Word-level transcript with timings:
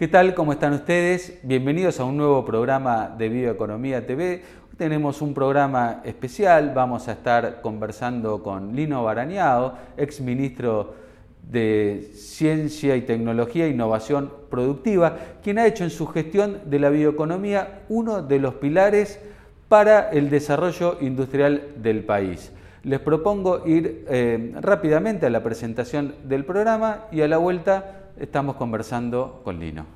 ¿Qué 0.00 0.08
tal? 0.08 0.34
¿Cómo 0.34 0.54
están 0.54 0.72
ustedes? 0.72 1.38
Bienvenidos 1.42 2.00
a 2.00 2.04
un 2.04 2.16
nuevo 2.16 2.42
programa 2.42 3.14
de 3.18 3.28
Bioeconomía 3.28 4.06
TV. 4.06 4.42
Hoy 4.70 4.76
tenemos 4.78 5.20
un 5.20 5.34
programa 5.34 6.00
especial. 6.06 6.72
Vamos 6.74 7.06
a 7.06 7.12
estar 7.12 7.60
conversando 7.60 8.42
con 8.42 8.74
Lino 8.74 9.04
Barañao, 9.04 9.74
ex 9.98 10.22
ministro 10.22 10.94
de 11.42 12.12
Ciencia 12.14 12.96
y 12.96 13.02
Tecnología 13.02 13.66
e 13.66 13.68
Innovación 13.68 14.32
Productiva, 14.48 15.18
quien 15.42 15.58
ha 15.58 15.66
hecho 15.66 15.84
en 15.84 15.90
su 15.90 16.06
gestión 16.06 16.62
de 16.64 16.78
la 16.78 16.88
bioeconomía 16.88 17.82
uno 17.90 18.22
de 18.22 18.38
los 18.38 18.54
pilares 18.54 19.20
para 19.68 20.08
el 20.08 20.30
desarrollo 20.30 20.96
industrial 21.02 21.62
del 21.76 22.04
país. 22.04 22.52
Les 22.84 23.00
propongo 23.00 23.66
ir 23.66 24.06
eh, 24.08 24.54
rápidamente 24.62 25.26
a 25.26 25.30
la 25.30 25.42
presentación 25.42 26.14
del 26.24 26.46
programa 26.46 27.04
y 27.12 27.20
a 27.20 27.28
la 27.28 27.36
vuelta 27.36 27.99
estamos 28.20 28.56
conversando 28.56 29.40
con 29.42 29.58
Lino. 29.58 29.86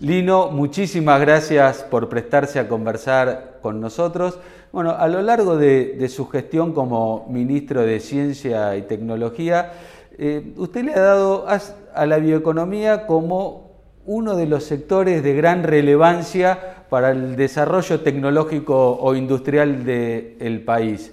Lino, 0.00 0.50
muchísimas 0.50 1.20
gracias 1.20 1.82
por 1.82 2.08
prestarse 2.08 2.58
a 2.58 2.68
conversar 2.68 3.58
con 3.62 3.80
nosotros. 3.80 4.38
Bueno, 4.72 4.90
a 4.90 5.06
lo 5.08 5.22
largo 5.22 5.56
de, 5.56 6.08
su 6.08 6.28
gestión 6.28 6.72
como 6.72 7.26
ministro 7.28 7.82
de 7.82 8.00
Ciencia 8.00 8.76
y 8.76 8.82
Tecnología, 8.82 9.72
eh, 10.18 10.52
usted 10.56 10.84
le 10.84 10.94
ha 10.94 11.00
dado 11.00 11.46
a 11.94 12.06
la 12.06 12.18
bioeconomía 12.18 13.06
como 13.06 13.68
uno 14.06 14.36
de 14.36 14.46
los 14.46 14.64
sectores 14.64 15.22
de 15.22 15.34
gran 15.34 15.62
relevancia 15.62 16.77
para 16.88 17.10
el 17.10 17.36
desarrollo 17.36 18.00
tecnológico 18.00 18.98
o 18.98 19.14
industrial 19.14 19.84
del 19.84 20.62
país. 20.62 21.12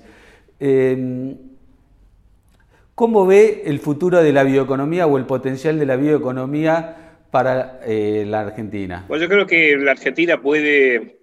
Em, 0.60 1.38
¿Cómo 2.96 3.26
ve 3.26 3.64
el 3.66 3.80
futuro 3.80 4.24
de 4.24 4.32
la 4.32 4.44
bioeconomía 4.44 5.06
o 5.06 5.18
el 5.18 5.26
potencial 5.26 5.78
de 5.78 5.86
la 5.86 5.98
bioeconomía 5.98 7.18
para 7.30 7.82
eh, 7.86 8.24
la 8.26 8.42
Argentina? 8.42 9.04
Bueno, 9.10 9.24
yo 9.24 9.30
creo 9.30 9.46
que 9.46 9.76
la 9.76 9.92
Argentina 9.92 10.42
puede 10.42 11.20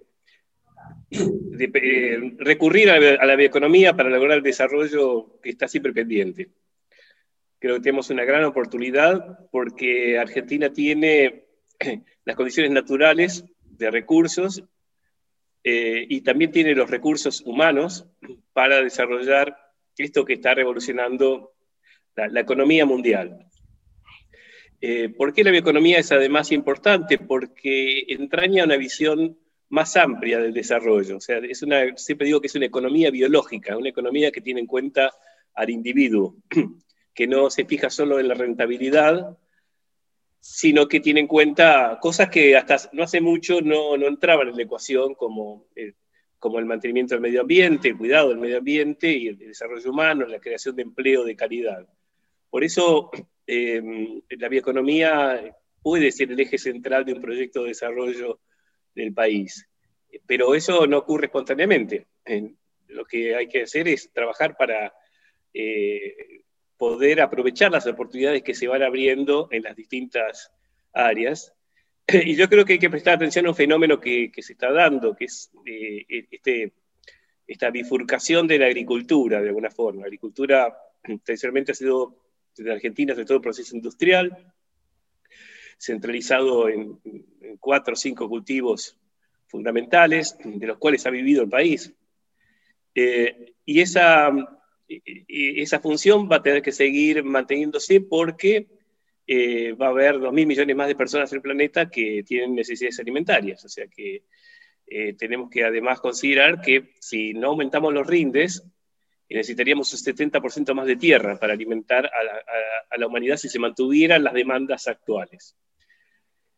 eh, 1.09 2.33
recurrir 2.37 2.91
a 2.91 3.25
la 3.25 3.35
bioeconomía 3.35 3.95
para 3.95 4.09
lograr 4.09 4.37
el 4.37 4.43
desarrollo 4.43 5.39
que 5.41 5.49
está 5.49 5.67
siempre 5.67 5.93
pendiente. 5.93 6.49
Creo 7.57 7.75
que 7.75 7.81
tenemos 7.81 8.09
una 8.11 8.23
gran 8.23 8.43
oportunidad 8.43 9.49
porque 9.49 10.19
Argentina 10.19 10.71
tiene 10.71 11.45
las 12.25 12.35
condiciones 12.35 12.71
naturales 12.71 13.45
de 13.77 13.91
recursos 13.91 14.63
eh, 15.63 16.05
y 16.09 16.21
también 16.21 16.51
tiene 16.51 16.75
los 16.75 16.89
recursos 16.89 17.41
humanos 17.41 18.05
para 18.51 18.81
desarrollar 18.81 19.55
esto 19.97 20.25
que 20.25 20.33
está 20.33 20.53
revolucionando 20.53 21.53
la, 22.15 22.39
economía 22.39 22.85
mundial. 22.85 23.47
Eh, 24.81 25.09
¿Por 25.09 25.33
qué 25.33 25.43
la 25.43 25.51
bioeconomía 25.51 25.99
es 25.99 26.11
además 26.11 26.51
importante? 26.51 27.17
Porque 27.17 28.03
entraña 28.09 28.65
una 28.65 28.75
visión 28.75 29.37
más 29.69 29.95
amplia 29.95 30.39
del 30.39 30.53
desarrollo. 30.53 31.17
O 31.17 31.21
sea, 31.21 31.39
siempre 31.95 32.27
digo 32.27 32.41
que 32.41 32.47
es 32.47 32.55
una 32.55 32.65
economía 32.65 33.09
biológica, 33.09 33.77
una 33.77 33.89
economía 33.89 34.31
que 34.31 34.41
tiene 34.41 34.59
en 34.59 34.67
cuenta 34.67 35.11
al 35.55 35.69
individuo, 35.69 36.35
que 37.13 37.27
no 37.27 37.49
se 37.49 37.65
fija 37.65 37.89
solo 37.89 38.19
en 38.19 38.27
la 38.27 38.33
rentabilidad, 38.33 39.37
sino 40.45 40.89
que 40.89 40.99
tiene 40.99 41.21
en 41.21 41.27
cuenta 41.27 41.97
cosas 42.01 42.27
que 42.27 42.57
hasta 42.57 42.89
no 42.91 43.03
hace 43.03 43.21
mucho 43.21 43.61
no, 43.61 43.95
no 43.95 44.07
entraban 44.07 44.49
en 44.49 44.57
la 44.57 44.63
ecuación, 44.63 45.15
como, 45.15 45.67
eh, 45.73 45.93
como 46.37 46.59
el 46.59 46.65
mantenimiento 46.65 47.15
del 47.15 47.21
medio 47.21 47.39
ambiente, 47.39 47.87
el 47.87 47.97
cuidado 47.97 48.27
del 48.27 48.39
medio 48.39 48.57
ambiente 48.57 49.09
y 49.09 49.29
el 49.29 49.37
desarrollo 49.37 49.89
humano, 49.89 50.25
la 50.25 50.41
creación 50.41 50.75
de 50.75 50.81
empleo 50.81 51.23
de 51.23 51.37
calidad. 51.37 51.87
Por 52.49 52.65
eso 52.65 53.09
em, 53.47 54.21
la 54.31 54.49
bioeconomía 54.49 55.55
puede 55.81 56.11
ser 56.11 56.33
el 56.33 56.39
eje 56.41 56.57
central 56.57 57.05
de 57.05 57.13
un 57.13 57.21
proyecto 57.21 57.61
de 57.61 57.69
desarrollo 57.69 58.41
del 58.93 59.13
país, 59.13 59.65
pero 60.27 60.55
eso 60.55 60.85
no 60.87 60.97
ocurre 60.97 61.27
espontáneamente. 61.27 62.07
Lo 62.87 63.05
que 63.05 63.33
hay 63.33 63.47
que 63.47 63.61
hacer 63.61 63.87
es 63.87 64.11
trabajar 64.11 64.57
para 64.57 64.93
eh, 65.53 66.42
poder 66.83 67.21
aprovechar 67.21 67.71
las 67.71 67.87
oportunidades 67.87 68.43
que 68.43 68.53
se 68.53 68.67
van 68.67 68.83
abriendo 68.83 69.47
en 69.51 69.63
las 69.63 69.73
distintas 69.73 70.51
áreas. 70.91 71.53
Y 72.25 72.35
yo 72.35 72.49
creo 72.49 72.65
que 72.65 72.73
hay 72.73 72.79
que 72.79 72.89
prestar 72.89 73.13
atención 73.13 73.45
a 73.45 73.51
un 73.51 73.55
fenómeno 73.55 74.01
que, 74.01 74.29
se 74.35 74.51
está 74.51 74.69
dando, 74.69 75.15
que 75.15 75.23
es 75.23 75.49
eh, 75.65 76.05
este, 76.29 76.73
esta 77.47 77.69
bifurcación 77.69 78.47
de 78.47 78.59
la 78.59 78.65
agricultura, 78.65 79.41
de 79.41 79.47
alguna 79.47 79.69
forma. 79.69 80.01
La 80.01 80.07
agricultura 80.07 80.77
tradicionalmente 81.23 81.71
ha 81.71 81.75
sido, 81.75 82.17
desde 82.53 82.73
Argentina, 82.73 83.13
sobre 83.13 83.27
todo 83.27 83.37
un 83.37 83.43
proceso 83.43 83.77
industrial, 83.77 84.53
centralizado 85.79 86.67
en, 86.67 86.99
cuatro 87.61 87.93
o 87.93 87.95
cinco 87.95 88.27
cultivos 88.27 88.97
fundamentales, 89.47 90.35
de 90.43 90.67
los 90.67 90.77
cuales 90.79 91.05
ha 91.05 91.11
vivido 91.11 91.43
el 91.43 91.49
país. 91.49 91.93
Eh, 92.93 93.53
y 93.63 93.79
esa 93.79 94.33
esa 95.27 95.79
función 95.79 96.29
va 96.29 96.37
a 96.37 96.43
tener 96.43 96.61
que 96.61 96.71
seguir 96.71 97.23
manteniéndose 97.23 98.01
porque 98.01 98.67
eh, 99.25 99.71
va 99.73 99.87
a 99.87 99.89
haber 99.89 100.15
2.000 100.15 100.45
millones 100.45 100.75
más 100.75 100.87
de 100.87 100.95
personas 100.95 101.31
en 101.31 101.37
el 101.37 101.41
planeta 101.41 101.89
que 101.89 102.23
tienen 102.23 102.55
necesidades 102.55 102.99
alimentarias. 102.99 103.63
O 103.63 103.69
sea 103.69 103.87
que 103.87 104.23
eh, 104.87 105.13
tenemos 105.13 105.49
que 105.49 105.63
además 105.63 105.99
considerar 105.99 106.61
que 106.61 106.93
si 106.99 107.33
no 107.33 107.49
aumentamos 107.49 107.93
los 107.93 108.05
rindes, 108.05 108.63
necesitaríamos 109.29 109.91
un 109.93 110.15
70% 110.15 110.73
más 110.73 110.85
de 110.85 110.97
tierra 110.97 111.39
para 111.39 111.53
alimentar 111.53 112.05
a 112.05 112.97
la, 112.97 113.07
humanidad 113.07 113.37
si 113.37 113.49
se 113.49 113.59
mantuvieran 113.59 114.23
las 114.23 114.33
demandas 114.33 114.87
actuales. 114.87 115.55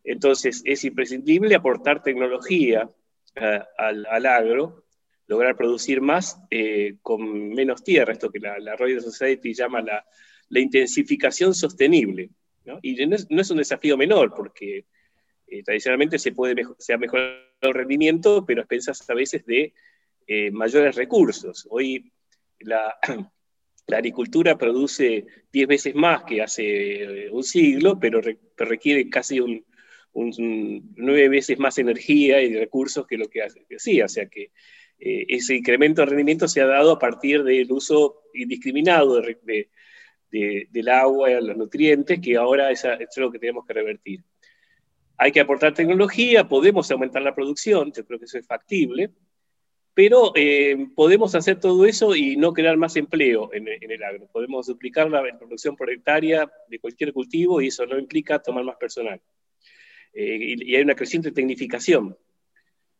Entonces 0.03 0.61
es 0.65 0.83
imprescindible 0.83 1.55
aportar 1.55 2.03
tecnología 2.03 2.89
eh, 3.35 3.59
al 3.77 4.25
agro 4.25 4.84
lograr 5.27 5.55
producir 5.55 6.01
más 6.01 6.39
eh, 6.49 6.97
con 7.01 7.49
menos 7.49 7.83
tierra, 7.83 8.13
esto 8.13 8.31
que 8.31 8.39
la, 8.39 8.75
Royal 8.75 9.01
Society 9.01 9.53
llama 9.53 9.81
la, 9.81 10.05
intensificación 10.49 11.53
sostenible. 11.53 12.29
¿no? 12.63 12.79
Y 12.81 13.05
no 13.05 13.15
es, 13.15 13.51
un 13.51 13.57
desafío 13.57 13.97
menor, 13.97 14.33
porque 14.35 14.85
eh, 15.47 15.63
tradicionalmente 15.63 16.19
se, 16.19 16.31
puede 16.31 16.63
se 16.77 16.93
ha 16.93 16.97
mejorado 16.97 17.39
el 17.61 17.73
rendimiento, 17.73 18.45
pero 18.45 18.61
a 18.61 18.63
expensas 18.63 19.07
a 19.09 19.13
veces 19.13 19.45
de 19.45 19.73
eh, 20.27 20.51
mayores 20.51 20.95
recursos. 20.95 21.67
Hoy 21.69 22.11
la, 22.59 22.95
agricultura 23.87 24.57
produce 24.57 25.25
10 25.51 25.67
veces 25.67 25.95
más 25.95 26.23
que 26.23 26.41
hace 26.41 27.29
un 27.31 27.43
siglo, 27.43 27.99
pero, 27.99 28.21
requiere 28.57 29.09
casi 29.09 29.39
un, 29.39 29.65
nueve 30.13 31.27
veces 31.27 31.59
más 31.59 31.77
energía 31.77 32.41
y 32.41 32.55
recursos 32.55 33.05
que 33.05 33.17
lo 33.17 33.27
que 33.27 33.43
hacía. 33.43 34.05
O 34.05 34.09
sea 34.09 34.27
que 34.27 34.51
eh, 34.99 35.25
ese 35.29 35.55
incremento 35.55 36.01
de 36.01 36.07
rendimiento 36.07 36.47
se 36.47 36.61
ha 36.61 36.67
dado 36.67 36.91
a 36.91 36.99
partir 36.99 37.43
del 37.43 37.71
uso 37.71 38.23
indiscriminado 38.33 39.21
del 40.31 40.89
agua 40.89 41.31
y 41.31 41.41
los 41.41 41.57
nutrientes, 41.57 42.19
que 42.19 42.35
ahora 42.37 42.71
es, 42.71 42.83
es 42.85 43.17
lo 43.17 43.31
que 43.31 43.39
tenemos 43.39 43.65
que 43.65 43.73
revertir. 43.73 44.23
Hay 45.17 45.31
que 45.31 45.39
aportar 45.39 45.73
tecnología, 45.73 46.47
podemos 46.47 46.91
aumentar 46.91 47.21
la 47.21 47.33
producción, 47.33 47.91
yo 47.93 48.05
creo 48.05 48.19
que 48.19 48.25
eso 48.25 48.37
es 48.37 48.45
factible, 48.45 49.11
pero 49.95 50.33
eh, 50.35 50.87
podemos 50.93 51.33
hacer 51.35 51.57
todo 51.57 51.85
eso 51.85 52.15
y 52.17 52.35
no 52.35 52.51
crear 52.51 52.75
más 52.75 52.97
empleo 52.97 53.49
en, 53.53 53.65
el 53.69 54.03
agro. 54.03 54.27
Podemos 54.27 54.67
duplicar 54.67 55.09
la 55.09 55.23
producción 55.39 55.77
por 55.77 55.89
hectárea 55.89 56.51
de 56.67 56.79
cualquier 56.79 57.13
cultivo 57.13 57.61
y 57.61 57.67
eso 57.67 57.85
no 57.85 57.97
implica 57.97 58.39
tomar 58.39 58.65
más 58.65 58.75
personal. 58.75 59.21
Eh, 60.13 60.55
y, 60.57 60.75
hay 60.75 60.81
una 60.81 60.95
creciente 60.95 61.31
tecnificación. 61.31 62.17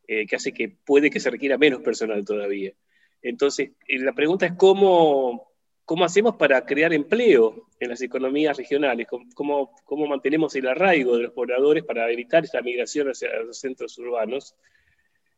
Eh, 0.08 0.28
que 0.28 0.36
hace 0.36 0.54
que 0.54 0.70
puede 0.70 1.10
que 1.10 1.20
se 1.20 1.32
requiera 1.32 1.58
menos 1.58 1.82
personal 1.82 2.24
todavía. 2.24 2.74
Entonces, 3.22 3.72
eh, 3.88 4.00
la 4.00 4.14
pregunta 4.14 4.46
es 4.46 4.54
cómo, 4.54 5.52
cómo 5.84 6.06
hacemos 6.06 6.36
para 6.36 6.64
crear 6.66 6.94
empleo 6.94 7.70
en 7.80 7.90
las 7.90 8.02
economías 8.02 8.56
regionales, 8.56 9.08
cómo, 9.08 9.74
cómo 9.84 10.06
mantenemos 10.06 10.56
el 10.56 10.68
arraigo 10.68 11.18
de 11.18 11.24
los 11.24 11.34
pobladores 11.34 11.84
para 11.84 12.12
evitar 12.12 12.44
esta 12.44 12.62
migración 12.62 13.08
hacia 13.08 13.36
los 13.42 13.60
centros 13.60 13.98
urbanos 13.98 14.56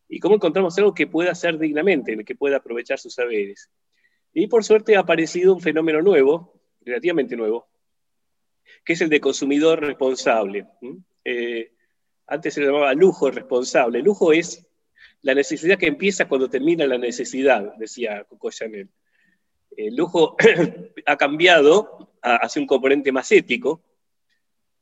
y 0.10 0.20
cómo 0.20 0.36
encontramos 0.36 0.78
algo 0.78 0.94
que 0.94 1.08
pueda 1.08 1.32
hacer 1.32 1.58
dignamente, 1.58 2.24
que 2.26 2.36
pueda 2.36 2.58
aprovechar 2.58 3.00
sus 3.00 3.14
saberes. 3.14 3.70
Y 4.34 4.48
por 4.48 4.66
suerte 4.66 4.98
ha 4.98 5.00
aparecido 5.00 5.54
un 5.54 5.62
fenómeno 5.62 6.02
nuevo, 6.02 6.62
relativamente 6.82 7.38
nuevo, 7.38 7.68
que 8.84 8.94
es 8.94 9.02
el 9.02 9.10
de 9.10 9.22
consumidor 9.22 9.80
responsable. 9.80 10.66
Eh, 11.24 11.72
antes 12.28 12.54
se 12.54 12.62
le 12.62 12.68
llamaba 12.68 12.94
lujo 12.94 13.32
responsable. 13.32 14.02
Lujo 14.02 14.34
es 14.34 14.68
la 15.22 15.34
necesidad 15.34 15.78
que 15.78 15.88
empieza 15.88 16.28
cuando 16.28 16.50
termina 16.50 16.86
la 16.86 16.98
necesidad, 16.98 17.74
decía 17.78 18.24
Coco 18.26 18.52
Chanel. 18.52 18.90
El 19.76 19.96
lujo 19.96 20.36
ha 21.06 21.18
cambiado 21.18 22.14
hacia 22.22 22.62
un 22.62 22.68
componente 22.68 23.12
más 23.12 23.32
ético. 23.32 23.84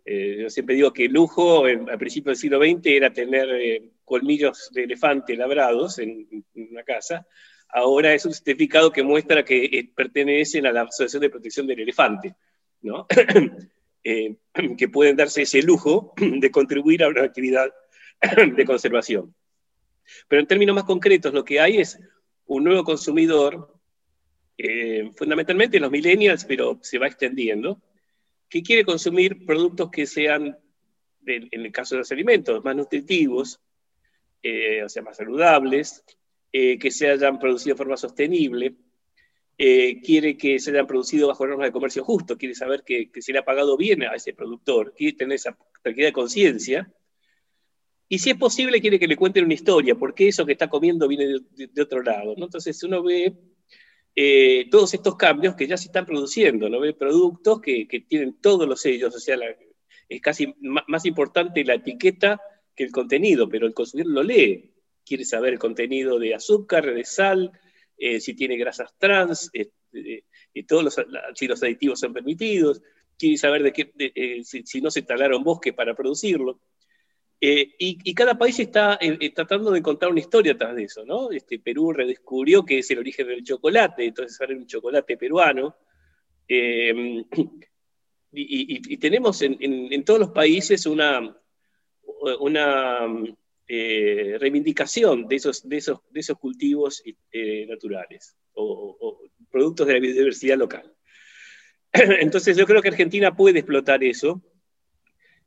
Eh, 0.03 0.37
yo 0.41 0.49
siempre 0.49 0.75
digo 0.75 0.93
que 0.93 1.05
el 1.05 1.13
lujo 1.13 1.65
al 1.65 1.97
principio 1.97 2.29
del 2.29 2.37
siglo 2.37 2.59
XX 2.59 2.85
era 2.85 3.11
tener 3.11 3.49
eh, 3.49 3.89
colmillos 4.03 4.69
de 4.71 4.83
elefante 4.83 5.35
labrados 5.35 5.99
en, 5.99 6.27
una 6.55 6.83
casa. 6.83 7.25
ahora 7.69 8.13
es 8.13 8.25
un 8.25 8.33
certificado 8.33 8.91
que 8.91 9.03
muestra 9.03 9.43
que 9.43 9.65
eh, 9.65 9.91
pertenecen 9.95 10.67
a 10.67 10.71
la 10.71 10.83
Asociación 10.83 11.21
de 11.21 11.29
Protección 11.31 11.65
del 11.65 11.79
Elefante, 11.79 12.35
¿no? 12.81 13.07
Eh, 14.07 14.37
que 14.77 14.87
pueden 14.87 15.17
darse 15.17 15.41
ese 15.41 15.63
lujo 15.63 16.13
de 16.17 16.51
contribuir 16.51 17.03
a 17.03 17.09
una 17.09 17.23
actividad 17.23 17.73
de 18.55 18.65
conservación. 18.65 19.35
Pero 20.27 20.39
en 20.39 20.47
términos 20.47 20.75
más 20.75 20.83
concretos, 20.83 21.33
lo 21.33 21.43
que 21.43 21.59
hay 21.59 21.79
es 21.79 21.99
un 22.45 22.63
nuevo 22.63 22.83
consumidor, 22.83 23.73
eh, 24.59 25.09
fundamentalmente 25.15 25.79
los 25.79 25.89
millennials, 25.89 26.45
pero 26.45 26.77
se 26.83 26.99
va 26.99 27.07
extendiendo, 27.07 27.81
que 28.47 28.61
quiere 28.61 28.85
consumir 28.85 29.43
productos 29.43 29.89
que 29.89 30.05
sean, 30.05 30.55
en 31.25 31.65
el 31.65 31.71
caso 31.71 31.95
de 31.95 31.99
los 31.99 32.11
alimentos, 32.11 32.63
más 32.63 32.75
nutritivos, 32.75 33.59
o 34.43 34.89
sea, 34.89 35.01
más 35.01 35.17
saludables, 35.17 36.05
que 36.51 36.91
se 36.91 37.09
hayan 37.09 37.39
producido 37.39 37.73
de 37.73 37.79
forma 37.79 37.97
sostenible, 37.97 38.75
eh, 39.57 40.01
quiere 40.01 40.37
que 40.37 40.59
se 40.59 40.71
hayan 40.71 40.85
producido 40.85 41.29
bajo 41.29 41.47
normas 41.47 41.67
de 41.67 41.71
comercio 41.71 42.03
justo, 42.03 42.37
quiere 42.37 42.55
saber 42.55 42.83
que, 42.83 43.09
se 43.19 43.31
le 43.31 43.39
ha 43.39 43.45
pagado 43.45 43.77
bien 43.77 44.03
a 44.03 44.13
ese 44.13 44.33
productor, 44.33 44.93
quiere 44.93 45.15
tener 45.15 45.35
esa 45.35 45.57
tranquilidad 45.81 46.09
de 46.09 46.13
conciencia. 46.13 46.93
Y 48.09 48.19
si 48.19 48.31
es 48.31 48.37
posible, 48.37 48.81
quiere 48.81 48.99
que 48.99 49.07
le 49.07 49.15
cuenten 49.15 49.45
una 49.45 49.53
historia, 49.53 49.95
porque 49.95 50.27
eso 50.27 50.45
que 50.45 50.51
está 50.51 50.69
comiendo 50.69 51.07
viene 51.07 51.39
de, 51.51 51.81
otro 51.81 52.03
lado. 52.03 52.35
Entonces 52.37 52.83
uno 52.83 53.01
ve 53.01 53.33
eh, 54.13 54.67
todos 54.69 54.93
estos 54.93 55.15
cambios 55.15 55.55
que 55.55 55.67
ya 55.67 55.77
se 55.77 55.87
están 55.87 56.05
produciendo, 56.05 56.69
¿no? 56.69 56.81
ve 56.81 56.93
productos 56.93 57.61
que, 57.61 57.87
tienen 58.07 58.39
todos 58.41 58.67
los 58.67 58.81
sellos, 58.81 59.15
o 59.15 59.19
sea, 59.19 59.37
es 60.09 60.21
casi 60.21 60.53
más 60.59 61.05
importante 61.05 61.63
la 61.63 61.75
etiqueta 61.75 62.41
que 62.75 62.83
el 62.83 62.91
contenido, 62.91 63.47
pero 63.47 63.65
el 63.65 63.73
consumidor 63.73 64.11
lo 64.11 64.23
lee, 64.23 64.73
quiere 65.05 65.23
saber 65.23 65.53
el 65.53 65.59
contenido 65.59 66.19
de 66.19 66.35
azúcar, 66.35 66.93
de 66.93 67.05
sal, 67.05 67.51
eh, 67.97 68.19
si 68.19 68.33
tiene 68.33 68.57
grasas 68.57 68.93
trans, 68.97 69.49
eh, 69.53 69.69
eh, 69.93 70.23
todos 70.67 70.83
los, 70.83 70.95
si 71.33 71.47
los 71.47 71.63
aditivos 71.63 71.97
son 71.99 72.13
permitidos, 72.13 72.81
quiere 73.17 73.37
saber 73.37 73.63
de 73.63 73.71
qué, 73.71 74.43
si, 74.43 74.81
no 74.81 74.91
se 74.91 75.03
talaron 75.03 75.43
bosques 75.43 75.73
para 75.73 75.95
producirlo. 75.95 76.59
Y, 77.39 78.13
cada 78.13 78.37
país 78.37 78.59
está 78.59 78.99
tratando 79.35 79.71
de 79.71 79.81
contar 79.81 80.09
una 80.09 80.19
historia 80.19 80.53
atrás 80.53 80.75
de 80.75 80.83
eso, 80.85 81.05
¿no? 81.05 81.31
Este, 81.31 81.59
Perú 81.59 81.93
redescubrió 81.93 82.65
que 82.65 82.79
es 82.79 82.89
el 82.91 82.99
origen 82.99 83.27
del 83.27 83.43
chocolate, 83.43 84.05
entonces 84.05 84.35
sale 84.35 84.55
un 84.55 84.65
chocolate 84.65 85.15
peruano. 85.17 85.77
Y, 86.47 87.23
tenemos 88.97 89.41
en, 89.41 89.57
en, 89.61 90.03
todos 90.03 90.19
los 90.19 90.31
países 90.31 90.85
una, 90.85 91.37
una 92.39 93.07
eh, 93.67 94.37
reivindicación 94.39 95.27
de 95.27 95.37
esos, 95.37 95.67
de 95.67 95.77
esos, 95.77 95.99
de 96.11 96.19
esos 96.19 96.37
cultivos 96.37 97.01
eh, 97.31 97.65
naturales 97.67 98.37
o, 98.53 99.19
productos 99.49 99.87
de 99.87 99.93
la 99.93 99.99
biodiversidad 99.99 100.57
local. 100.57 100.93
Entonces 101.93 102.55
yo 102.57 102.67
creo 102.67 102.81
que 102.81 102.89
Argentina 102.89 103.35
puede 103.35 103.59
explotar 103.59 104.03
eso. 104.03 104.43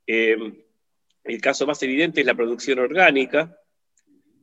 Em, 0.06 0.64
el 1.24 1.40
caso 1.40 1.66
más 1.66 1.82
evidente 1.82 2.20
es 2.20 2.26
la 2.26 2.34
producción 2.34 2.80
orgánica, 2.80 3.56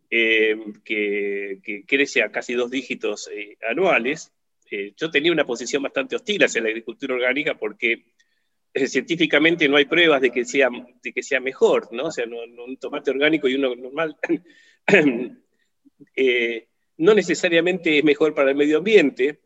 em, 0.10 0.74
que, 0.84 1.84
crece 1.88 2.22
a 2.22 2.32
casi 2.32 2.54
dos 2.54 2.72
dígitos 2.72 3.30
eh, 3.34 3.58
anuales. 3.70 4.32
yo 4.98 5.12
tenía 5.12 5.32
una 5.32 5.46
posición 5.46 5.84
bastante 5.84 6.16
hostil 6.16 6.44
hacia 6.44 6.62
la 6.62 6.70
agricultura 6.70 7.14
orgánica 7.14 7.56
porque 7.56 8.15
científicamente 8.88 9.68
no 9.68 9.78
hay 9.78 9.86
pruebas 9.86 10.22
de 10.22 10.32
que 10.32 10.46
sea, 10.46 10.70
de 11.02 11.14
que 11.14 11.24
sea 11.24 11.40
mejor, 11.40 11.88
¿no? 11.92 12.06
O 12.08 12.12
sea, 12.12 12.26
un 12.26 12.78
tomate 12.78 13.12
orgánico 13.12 13.48
y 13.48 13.56
uno 13.56 13.76
normal 13.76 14.18
eh, 16.16 16.68
no 16.98 17.14
necesariamente 17.14 18.00
es 18.00 18.04
mejor 18.04 18.34
para 18.34 18.52
el 18.52 18.56
medio 18.56 18.80
ambiente. 18.80 19.42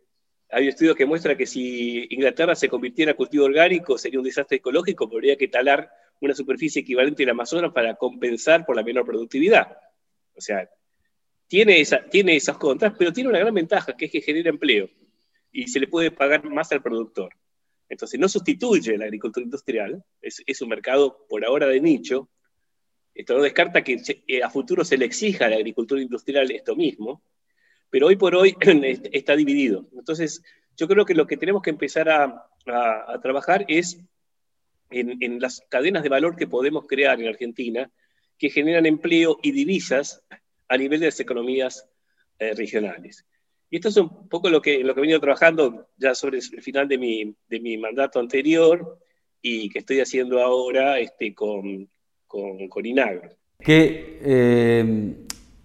Hay 0.49 0.67
estudios 0.67 0.95
que 0.95 1.05
muestran 1.05 1.37
que 1.37 1.45
si 1.45 2.07
Inglaterra 2.09 2.55
se 2.55 2.69
convirtiera 2.69 3.11
en 3.11 3.17
cultivo 3.17 3.45
orgánico 3.45 3.97
sería 3.97 4.19
un 4.19 4.25
desastre 4.25 4.57
ecológico, 4.57 5.07
podría 5.07 5.35
que 5.35 5.47
talar 5.47 5.91
una 6.21 6.33
superficie 6.33 6.81
equivalente 6.81 7.23
al 7.23 7.29
Amazonas 7.29 7.71
para 7.71 7.95
compensar 7.95 8.65
por 8.65 8.75
la 8.75 8.83
menor 8.83 9.05
productividad. 9.05 9.77
O 10.35 10.41
sea, 10.41 10.69
tiene, 11.47 11.83
tiene 12.09 12.35
esas 12.35 12.57
contras, 12.57 12.93
pero 12.97 13.13
tiene 13.13 13.29
una 13.29 13.39
gran 13.39 13.53
ventaja, 13.53 13.95
que 13.95 14.05
es 14.05 14.11
que 14.11 14.21
genera 14.21 14.49
empleo 14.49 14.89
y 15.51 15.67
se 15.67 15.79
le 15.79 15.87
puede 15.87 16.11
pagar 16.11 16.43
más 16.49 16.71
al 16.71 16.81
productor. 16.81 17.33
Entonces 17.89 18.19
no 18.19 18.29
sustituye 18.29 18.97
la 18.97 19.05
agricultura 19.05 19.43
industrial, 19.43 20.03
es, 20.21 20.61
un 20.61 20.69
mercado 20.69 21.25
por 21.27 21.43
ahora 21.43 21.65
de 21.65 21.81
nicho. 21.81 22.29
Esto 23.15 23.35
no 23.35 23.41
descarta 23.41 23.83
que 23.83 23.99
a 24.43 24.49
futuro 24.49 24.85
se 24.85 24.97
le 24.97 25.05
exija 25.05 25.47
a 25.47 25.49
la 25.49 25.55
agricultura 25.55 25.99
industrial 25.99 26.51
esto 26.51 26.75
mismo, 26.75 27.23
pero 27.89 28.07
hoy 28.07 28.15
por 28.15 28.35
hoy 28.35 28.55
está 29.11 29.35
dividido. 29.35 29.89
Entonces 29.97 30.43
yo 30.77 30.87
creo 30.87 31.03
que 31.03 31.15
lo 31.15 31.25
que 31.27 31.35
tenemos 31.35 31.63
que 31.63 31.71
empezar 31.71 32.09
a, 32.09 32.45
trabajar 33.21 33.65
es 33.67 33.99
en, 34.91 35.41
las 35.41 35.61
cadenas 35.69 36.03
de 36.03 36.09
valor 36.09 36.35
que 36.35 36.45
podemos 36.45 36.85
crear 36.85 37.19
en 37.19 37.27
Argentina, 37.27 37.91
que 38.37 38.51
generan 38.51 38.85
empleo 38.85 39.39
y 39.41 39.51
divisas 39.51 40.23
a 40.67 40.77
nivel 40.77 40.99
de 40.99 41.07
las 41.07 41.19
economías 41.19 41.89
eh, 42.37 42.53
regionales. 42.53 43.25
Y 43.69 43.75
esto 43.75 43.89
es 43.89 43.97
un 43.97 44.27
poco 44.27 44.49
lo 44.49 44.61
que, 44.61 44.83
lo 44.83 44.93
que 44.93 44.99
he 44.99 45.01
venido 45.01 45.19
trabajando 45.19 45.87
ya 45.97 46.15
sobre 46.15 46.39
el 46.39 46.61
final 46.61 46.87
de 46.87 46.97
mi, 46.97 47.35
de 47.47 47.59
mi 47.59 47.77
mandato 47.77 48.19
anterior 48.19 48.99
y 49.41 49.69
que 49.69 49.79
estoy 49.79 49.99
haciendo 49.99 50.41
ahora 50.41 50.99
este, 50.99 51.33
con, 51.33 51.87
con, 52.25 52.67
con 52.67 52.85
Inagro. 52.85 53.29
Que, 53.59 54.19
eh, 54.23 55.13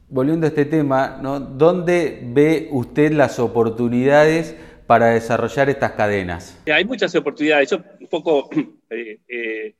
volviendo 0.09 0.47
a 0.47 0.49
este 0.49 0.67
tema, 0.67 1.19
¿no? 1.23 1.41
¿dónde 1.41 2.21
ve 2.23 2.69
usted 2.73 3.12
las 3.12 3.39
oportunidades 3.39 4.55
para 4.87 5.11
desarrollar 5.11 5.71
estas 5.71 5.93
cadenas? 5.93 6.61
Hay 6.67 6.85
muchas 6.85 7.15
oportunidades. 7.15 7.71
Yo 7.71 7.79
un 8.01 8.09
poco 8.09 8.51
eh, 8.91 9.19
eh, 9.27 9.75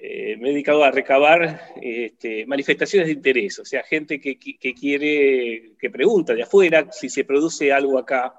eh, 0.00 0.36
me 0.36 0.50
he 0.50 0.52
dedicado 0.52 0.84
a 0.84 0.92
recabar 0.92 1.72
este, 1.82 2.46
manifestaciones 2.46 3.08
de 3.08 3.14
interés, 3.14 3.58
o 3.58 3.64
sea, 3.64 3.82
gente 3.82 4.20
que, 4.20 4.38
quiere, 4.38 5.72
que 5.76 5.90
pregunta 5.90 6.34
de 6.34 6.44
afuera 6.44 6.92
si 6.92 7.08
se 7.08 7.24
produce 7.24 7.72
algo 7.72 7.98
acá 7.98 8.32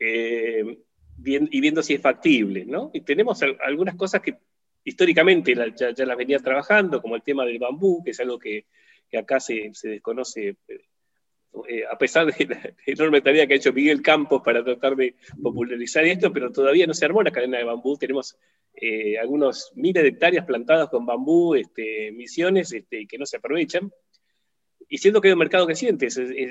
eh, 0.00 0.76
y 1.24 1.60
viendo 1.60 1.84
si 1.84 1.94
es 1.94 2.00
factible, 2.00 2.64
¿no? 2.64 2.90
Y 2.92 3.02
tenemos 3.02 3.40
algunas 3.62 3.94
cosas 3.94 4.22
que 4.22 4.38
históricamente 4.82 5.54
ya, 5.54 6.04
las 6.04 6.16
venía 6.16 6.40
trabajando, 6.40 7.00
como 7.00 7.14
el 7.14 7.22
tema 7.22 7.44
del 7.44 7.60
bambú, 7.60 8.02
que 8.02 8.10
es 8.10 8.18
algo 8.18 8.36
que, 8.36 8.66
acá 9.16 9.38
se, 9.38 9.70
desconoce, 9.84 10.56
eh, 11.68 11.84
a 11.88 11.96
pesar 11.96 12.26
de 12.26 12.46
la 12.46 12.74
enorme 12.86 13.20
tarea 13.20 13.46
que 13.46 13.54
ha 13.54 13.56
hecho 13.56 13.72
Miguel 13.72 14.02
Campos 14.02 14.42
para 14.44 14.64
tratar 14.64 14.96
de 14.96 15.14
popularizar 15.40 16.04
esto, 16.06 16.32
pero 16.32 16.50
todavía 16.50 16.88
no 16.88 16.94
se 16.94 17.04
armó 17.04 17.22
la 17.22 17.30
cadena 17.30 17.58
de 17.58 17.64
bambú, 17.64 17.96
tenemos 17.96 18.36
eh, 18.74 19.18
algunos 19.18 19.72
miles 19.74 20.02
de 20.02 20.08
hectáreas 20.10 20.46
plantadas 20.46 20.88
con 20.88 21.04
bambú, 21.04 21.54
este, 21.54 22.12
misiones 22.12 22.72
este, 22.72 23.06
que 23.06 23.18
no 23.18 23.26
se 23.26 23.36
aprovechan. 23.36 23.90
Y 24.88 24.98
siendo 24.98 25.20
que 25.20 25.28
hay 25.28 25.32
un 25.32 25.38
mercado 25.38 25.66
creciente, 25.66 26.08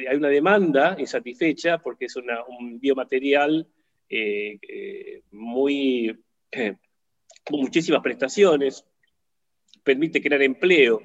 hay 0.10 0.16
una 0.16 0.30
demanda 0.30 0.96
insatisfecha 0.98 1.80
porque 1.80 2.06
es 2.06 2.16
un 2.16 2.80
biomaterial 2.80 3.68
eh, 4.08 4.60
eh, 4.68 5.24
con 7.44 7.60
muchísimas 7.60 8.02
prestaciones, 8.02 8.86
permite 9.84 10.22
crear 10.22 10.42
empleo, 10.42 11.02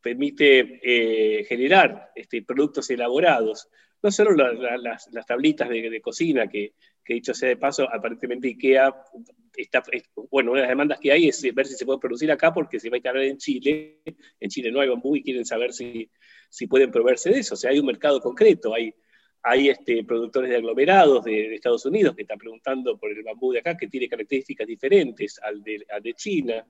permite 0.00 1.44
generar 1.48 2.12
este, 2.14 2.42
productos 2.42 2.88
elaborados, 2.90 3.68
no 4.04 4.10
solo 4.10 4.32
las, 4.36 5.26
tablitas 5.26 5.66
de, 5.66 6.00
cocina 6.02 6.46
que, 6.46 6.74
que 7.02 7.14
dicho 7.14 7.32
sea 7.32 7.48
de 7.48 7.56
paso, 7.56 7.88
aparentemente 7.90 8.48
IKEA 8.48 8.94
está, 9.56 9.82
bueno, 10.30 10.50
una 10.50 10.60
de 10.60 10.66
las 10.66 10.72
demandas 10.72 11.00
que 11.00 11.10
hay 11.10 11.28
es 11.28 11.54
ver 11.54 11.66
si 11.66 11.74
se 11.74 11.86
puede 11.86 11.98
producir 11.98 12.30
acá 12.30 12.52
porque 12.52 12.78
se 12.78 12.90
va 12.90 12.96
a 12.96 12.98
instalar 12.98 13.22
en 13.22 13.38
Chile, 13.38 14.02
en 14.38 14.50
Chile 14.50 14.70
no 14.70 14.80
hay 14.80 14.90
bambú 14.90 15.16
y 15.16 15.22
quieren 15.22 15.46
saber 15.46 15.72
si, 15.72 16.10
si 16.50 16.66
pueden 16.66 16.90
proveerse 16.90 17.30
de 17.30 17.38
eso, 17.38 17.54
o 17.54 17.56
sea, 17.56 17.70
hay 17.70 17.78
un 17.78 17.86
mercado 17.86 18.20
concreto, 18.20 18.74
hay, 18.74 18.94
hay 19.42 19.70
este, 19.70 20.04
productores 20.04 20.50
de 20.50 20.56
aglomerados 20.56 21.24
de, 21.24 21.54
Estados 21.54 21.86
Unidos 21.86 22.14
que 22.14 22.22
están 22.22 22.38
preguntando 22.38 22.98
por 22.98 23.10
el 23.10 23.22
bambú 23.22 23.52
de 23.52 23.60
acá, 23.60 23.74
que 23.74 23.88
tiene 23.88 24.06
características 24.06 24.66
diferentes 24.66 25.40
al 25.42 25.62
de, 25.62 25.82
de 26.02 26.12
China, 26.12 26.66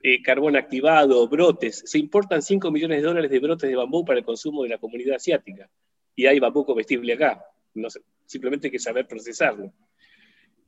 eh, 0.00 0.22
carbón 0.22 0.54
activado, 0.54 1.26
brotes, 1.26 1.82
se 1.86 1.98
importan 1.98 2.40
5 2.40 2.70
millones 2.70 2.98
de 2.98 3.08
dólares 3.08 3.32
de 3.32 3.40
brotes 3.40 3.68
de 3.68 3.74
bambú 3.74 4.04
para 4.04 4.20
el 4.20 4.24
consumo 4.24 4.62
de 4.62 4.68
la 4.68 4.78
comunidad 4.78 5.16
asiática, 5.16 5.68
y 6.16 6.26
hay 6.26 6.40
bambú 6.40 6.64
comestible 6.64 7.12
acá, 7.12 7.44
no 7.74 7.90
sé, 7.90 8.00
simplemente 8.24 8.66
hay 8.66 8.72
que 8.72 8.78
saber 8.78 9.06
procesarlo. 9.06 9.72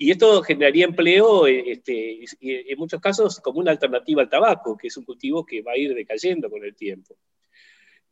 Y 0.01 0.13
esto 0.13 0.41
generaría 0.43 0.85
empleo, 0.85 1.49
eh, 1.49 1.73
este, 1.73 2.25
en 2.41 2.79
muchos 2.79 3.01
casos, 3.01 3.41
como 3.41 3.59
una 3.59 3.73
alternativa 3.73 4.23
al 4.23 4.29
tabaco, 4.29 4.77
que 4.77 4.87
es 4.87 4.97
un 4.97 5.05
cultivo 5.05 5.45
que 5.45 5.61
va 5.61 5.73
a 5.73 5.77
ir 5.77 5.93
decayendo 5.93 6.49
con 6.49 6.65
el 6.65 6.77
tiempo. 6.77 7.17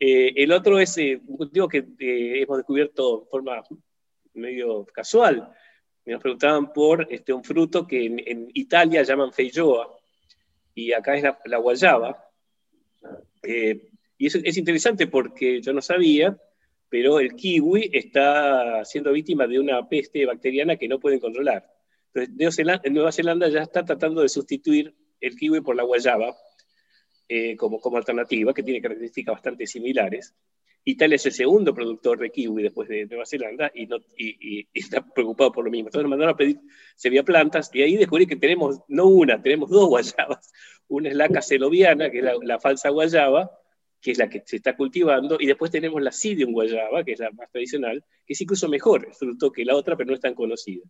Eh, 0.00 0.32
el 0.34 0.50
otro 0.50 0.80
es 0.80 0.98
eh, 0.98 1.20
un 1.24 1.36
cultivo 1.36 1.68
que 1.68 1.86
hemos 1.98 2.56
descubierto 2.56 3.20
de 3.20 3.26
forma 3.26 3.62
medio 4.34 4.84
casual. 4.86 5.48
Nos 6.04 6.20
preguntaban 6.20 6.72
por 6.72 7.06
este, 7.08 7.32
un 7.32 7.44
fruto 7.44 7.86
que 7.86 8.04
en, 8.04 8.50
Italia 8.54 9.04
llaman 9.04 9.32
feijoa, 9.32 9.96
y 10.74 10.92
acá 10.92 11.16
es 11.16 11.22
la, 11.44 11.58
guayaba. 11.58 12.30
y 13.44 14.26
es, 14.26 14.34
es 14.34 14.56
interesante 14.56 15.06
porque 15.06 15.62
yo 15.62 15.72
no 15.72 15.80
sabía, 15.80 16.36
pero 16.96 17.20
el 17.20 17.34
kiwi 17.34 17.90
está 17.92 18.82
siendo 18.86 19.12
víctima 19.12 19.46
de 19.46 19.60
una 19.60 19.86
peste 19.86 20.24
bacteriana 20.24 20.76
que 20.76 20.88
no 20.88 20.98
pueden 20.98 21.20
controlar. 21.20 21.70
Entonces, 22.14 22.64
Nueva 22.90 23.12
Zelanda 23.12 23.50
ya 23.50 23.60
está 23.60 23.84
tratando 23.84 24.22
de 24.22 24.30
sustituir 24.30 24.96
el 25.20 25.36
kiwi 25.36 25.60
por 25.60 25.76
la 25.76 25.82
guayaba 25.82 26.34
eh, 27.28 27.54
como, 27.54 27.80
como 27.80 27.98
alternativa, 27.98 28.54
que 28.54 28.62
tiene 28.62 28.80
características 28.80 29.34
bastante 29.34 29.66
similares. 29.66 30.34
Italia 30.84 31.16
es 31.16 31.26
el 31.26 31.32
segundo 31.32 31.74
productor 31.74 32.18
de 32.18 32.30
kiwi 32.30 32.62
después 32.62 32.88
de 32.88 33.04
Nueva 33.04 33.26
Zelanda 33.26 33.70
y, 33.74 33.84
no, 33.84 33.98
y, 34.16 34.66
está 34.72 35.04
preocupado 35.04 35.52
por 35.52 35.66
lo 35.66 35.70
mismo. 35.70 35.88
Entonces 35.88 36.08
mandaron 36.08 36.32
a 36.32 36.36
pedir 36.38 36.60
semilla 36.94 37.24
plantas 37.24 37.70
y 37.74 37.82
ahí 37.82 37.96
descubrí 37.98 38.26
que 38.26 38.36
tenemos, 38.36 38.80
no 38.88 39.04
una, 39.04 39.42
tenemos 39.42 39.68
dos 39.68 39.86
guayabas. 39.86 40.50
Una 40.88 41.10
es 41.10 41.14
la 41.14 41.28
caseloviana, 41.28 42.10
que 42.10 42.20
es 42.20 42.24
la, 42.42 42.58
falsa 42.58 42.88
guayaba, 42.88 43.50
que 44.06 44.12
es 44.12 44.18
la 44.18 44.28
que 44.28 44.40
se 44.46 44.54
está 44.54 44.76
cultivando, 44.76 45.36
y 45.40 45.46
después 45.46 45.68
tenemos 45.68 46.00
la 46.00 46.12
Sidium 46.12 46.52
guayaba, 46.52 47.02
que 47.02 47.10
es 47.14 47.18
la 47.18 47.32
más 47.32 47.50
tradicional, 47.50 48.04
que 48.24 48.34
es 48.34 48.40
incluso 48.40 48.68
mejor 48.68 49.12
fruto 49.12 49.50
que 49.50 49.64
la 49.64 49.74
otra, 49.74 49.96
pero 49.96 50.06
no 50.06 50.14
es 50.14 50.20
tan 50.20 50.32
conocida. 50.32 50.84